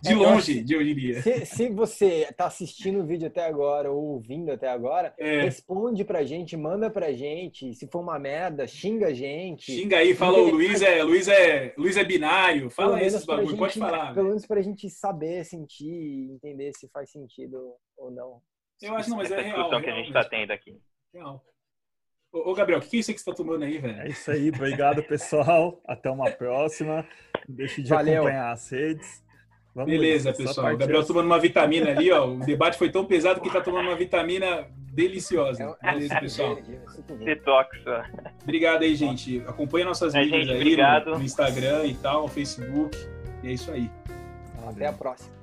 [0.02, 1.22] De É, eu longe, acho- eu diria.
[1.22, 6.04] Se, se você está assistindo o vídeo até agora ou ouvindo até agora, É, responde
[6.04, 7.72] pra gente, manda pra gente.
[7.72, 9.72] Se for uma merda, xinga a gente.
[9.72, 12.68] xinga aí, fala o Luiz é, Luiz é, Luiz é binário.
[12.68, 14.12] Fala esses bagulho, pode gente- falar.
[14.12, 17.58] Pelo menos pra gente saber, sentir, entender se faz sentido
[17.96, 18.42] ou não.
[18.82, 19.56] Eu acho, não, mas é Essa real.
[19.56, 20.76] discussão que a real gente está tendo aqui.
[21.12, 21.44] real.
[22.32, 24.08] Ô, ô, Gabriel, o que é isso que você tá tomando aí, É velho?
[24.10, 25.80] isso aí, obrigado pessoal.
[25.86, 27.06] Até uma próxima.
[27.48, 28.16] Não deixe de Valeu.
[28.22, 29.24] acompanhar as redes.
[29.74, 30.74] Vamos Beleza, pessoal.
[30.74, 32.26] O Gabriel é- tomando uma vitamina ali, ó.
[32.26, 35.76] O debate foi tão pesado que tá tomando uma vitamina deliciosa.
[35.82, 36.52] É, Beleza, pessoal.
[36.58, 37.24] é verde.
[37.24, 37.78] Detox.
[38.42, 39.40] Obrigado aí, gente.
[39.46, 42.96] Acompanha nossas É, mídias gente, aí no, no Instagram e tal, no Facebook.
[43.44, 43.88] E é isso aí.
[44.68, 45.37] Até a próxima.